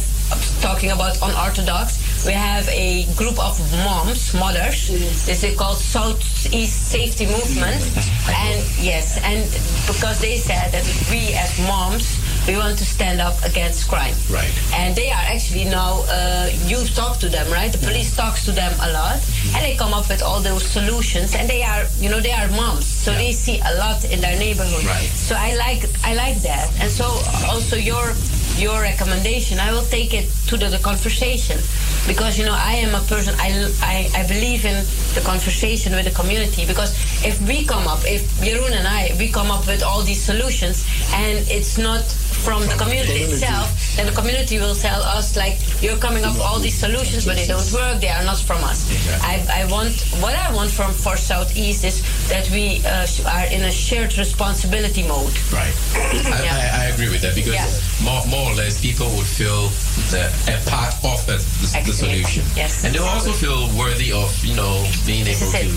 [0.60, 4.88] talking about unorthodox, we have a group of moms, mothers.
[5.26, 7.82] This is called Southeast Safety Movement.
[8.30, 9.42] And yes, and
[9.86, 14.14] because they said that we as moms, we want to stand up against crime.
[14.30, 14.50] Right.
[14.74, 17.72] And they are actually now, uh, you talk to them, right?
[17.72, 19.18] The police talks to them a lot,
[19.54, 21.34] and they come up with all those solutions.
[21.34, 24.38] And they are, you know, they are moms, so they see a lot in their
[24.38, 24.84] neighborhood.
[24.84, 25.10] Right.
[25.14, 26.70] So I like, I like that.
[26.80, 27.04] And so
[27.50, 28.14] also your
[28.58, 31.58] your recommendation, I will take it to the, the conversation
[32.06, 33.48] because you know I am a person I,
[33.82, 34.84] I I believe in
[35.14, 36.90] the conversation with the community because
[37.24, 40.84] if we come up, if Jeroen and I we come up with all these solutions
[41.14, 42.02] and it's not
[42.42, 46.42] from the community, itself, then the community will tell us like you're coming up with
[46.42, 48.82] all these solutions but they don't work, they are not from us.
[49.22, 53.62] I, I want what I want from for Southeast is that we uh, are in
[53.62, 55.32] a shared responsibility mode.
[55.54, 55.74] Right.
[55.94, 57.70] I, I, I agree with that because Yeah.
[58.02, 59.68] more, more or less people would feel
[60.10, 62.42] the, a part of the, the, the solution.
[62.56, 62.84] Yes.
[62.84, 65.68] And they'll also feel worthy of, you know, being able to.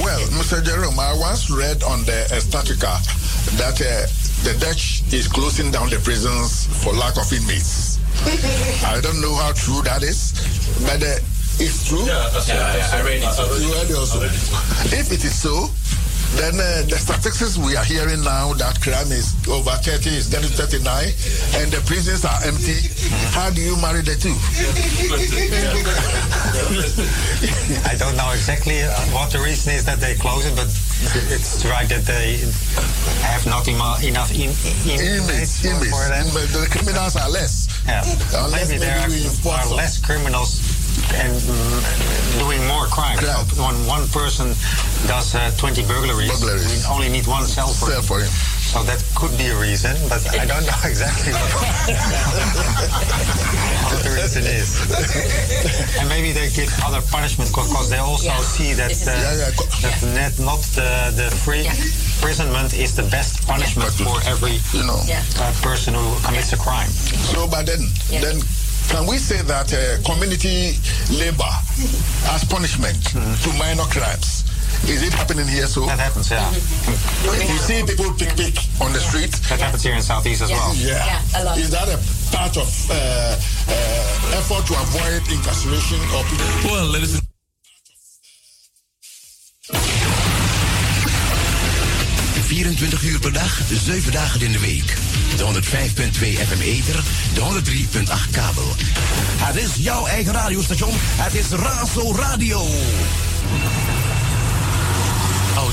[0.00, 0.64] Well, Mr.
[0.64, 2.96] Jerome, I once read on the Estatica
[3.60, 4.06] that uh,
[4.44, 7.98] the Dutch is closing down the prisons for lack of inmates.
[8.84, 10.32] I don't know how true that is,
[10.82, 11.18] but uh,
[11.60, 12.04] it's true.
[12.06, 13.62] Yeah, I, I read it.
[13.62, 14.22] You read it also.
[14.22, 15.70] If it is so,
[16.36, 20.50] then uh, the statistics we are hearing now that crime is over 30, is getting
[20.50, 20.84] 39,
[21.62, 22.76] and the prisons are empty.
[23.32, 24.36] How do you marry the two?
[27.88, 30.66] I don't know exactly uh, what the reason is that they close it, but
[31.32, 32.38] it's right that they
[33.22, 34.50] have not enough in,
[34.84, 35.90] in, Inmates, for- inmates.
[35.90, 36.26] for them.
[36.34, 37.68] But the criminals are less.
[37.86, 38.04] Yeah.
[38.44, 40.67] Unless maybe there maybe are, are less criminals
[41.14, 41.34] and
[42.38, 43.18] doing more crime.
[43.18, 44.48] So when one person
[45.06, 48.28] does uh, 20 burglaries, we only need one cell for, Cell for him.
[48.68, 51.48] So that could be a reason, but I don't know exactly what,
[53.88, 54.76] what the reason is.
[55.98, 59.16] and maybe they give other punishment because they also see that uh,
[59.80, 65.00] that net, not the, the free imprisonment is the best punishment for every you know.
[65.40, 66.90] Uh, person who commits a crime.
[67.32, 68.36] So, but then, then
[68.88, 70.76] can we say that uh, community
[71.12, 71.52] labor
[72.32, 74.44] as punishment to minor crimes?
[74.88, 75.66] Is it happening here?
[75.66, 76.48] So that happens, yeah.
[77.24, 79.32] You see people pick pick on the street.
[79.48, 80.74] That happens here in Southeast as well.
[80.76, 81.04] Yeah.
[81.04, 81.58] Yeah, a lot.
[81.58, 81.98] Is that a
[82.32, 86.72] part of uh, uh, effort to avoid incarceration or people?
[86.72, 87.27] Well, ladies
[92.48, 94.96] 24 uur per dag, 7 dagen in de week.
[95.36, 97.02] De 105.2 FM Ether,
[97.34, 98.72] de 103.8 kabel.
[99.36, 100.90] Het is jouw eigen radiostation.
[100.96, 102.60] Het is Raso Radio.
[105.56, 105.70] Oh,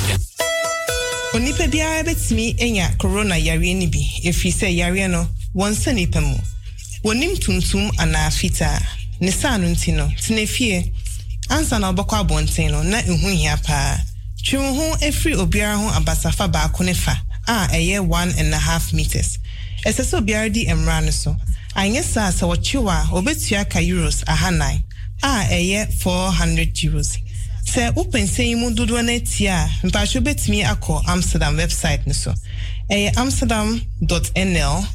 [1.33, 6.35] onipa biara bɛtumi anya corona yareɛ no bi ɛfiri sɛ yareɛ no wɔnsa nipa mu
[7.03, 8.79] wɔnim tuntum anaa fitaa
[9.19, 10.91] ne saa no nti no tena fie
[11.49, 13.99] ansa na wɔbɛkɔ abɔnten no na ɛho hia paa
[14.45, 17.17] twe wo ho afiri obiara ho abasafa baako ne fa
[17.47, 19.39] a ɛyɛ one and a half meters.
[19.85, 21.35] Ɛsɛ sɛ obiara di mmara no so.
[21.75, 24.83] Anyɛ saa sɛ wɔkyew a wɔbɛtua ka euros ahanan
[25.23, 27.17] a ɛyɛ 400 euros.
[27.65, 32.13] Sɛ wopɛ nsɛm yi mu dodoɔ no atie a mpatwo bɛtumi akɔ amsterdam website no
[32.13, 32.33] so.
[32.91, 34.87] Ɛyɛ amsterdam.nl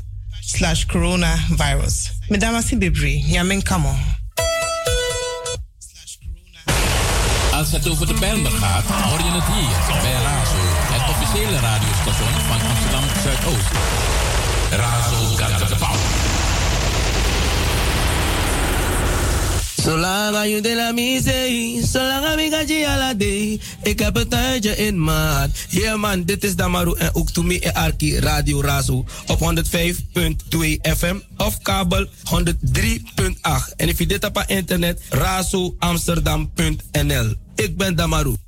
[0.43, 2.11] slash coronavirus.
[2.31, 4.20] Medam ase bebree nyame nka mo ho
[7.73, 10.57] Als het over de Bijlmer gaat, hoor je het hier bij Razo,
[10.93, 13.71] het officiële radiostation van Amsterdam Zuidoost.
[14.71, 15.35] Razo
[15.79, 15.97] pauw.
[19.83, 23.61] Zolang je de la misee, zolang ik ga je ala day.
[23.83, 25.51] Ik heb een tijdje in maat.
[25.69, 29.45] Yeah man, dit is Damaru en ook to me en Arki Radio Razo op 105.2
[30.97, 32.13] FM of kabel 103.8.
[33.77, 37.49] En if je dit op internet, razoamsterdam.nl.
[37.61, 38.40] Ik ben Damaru.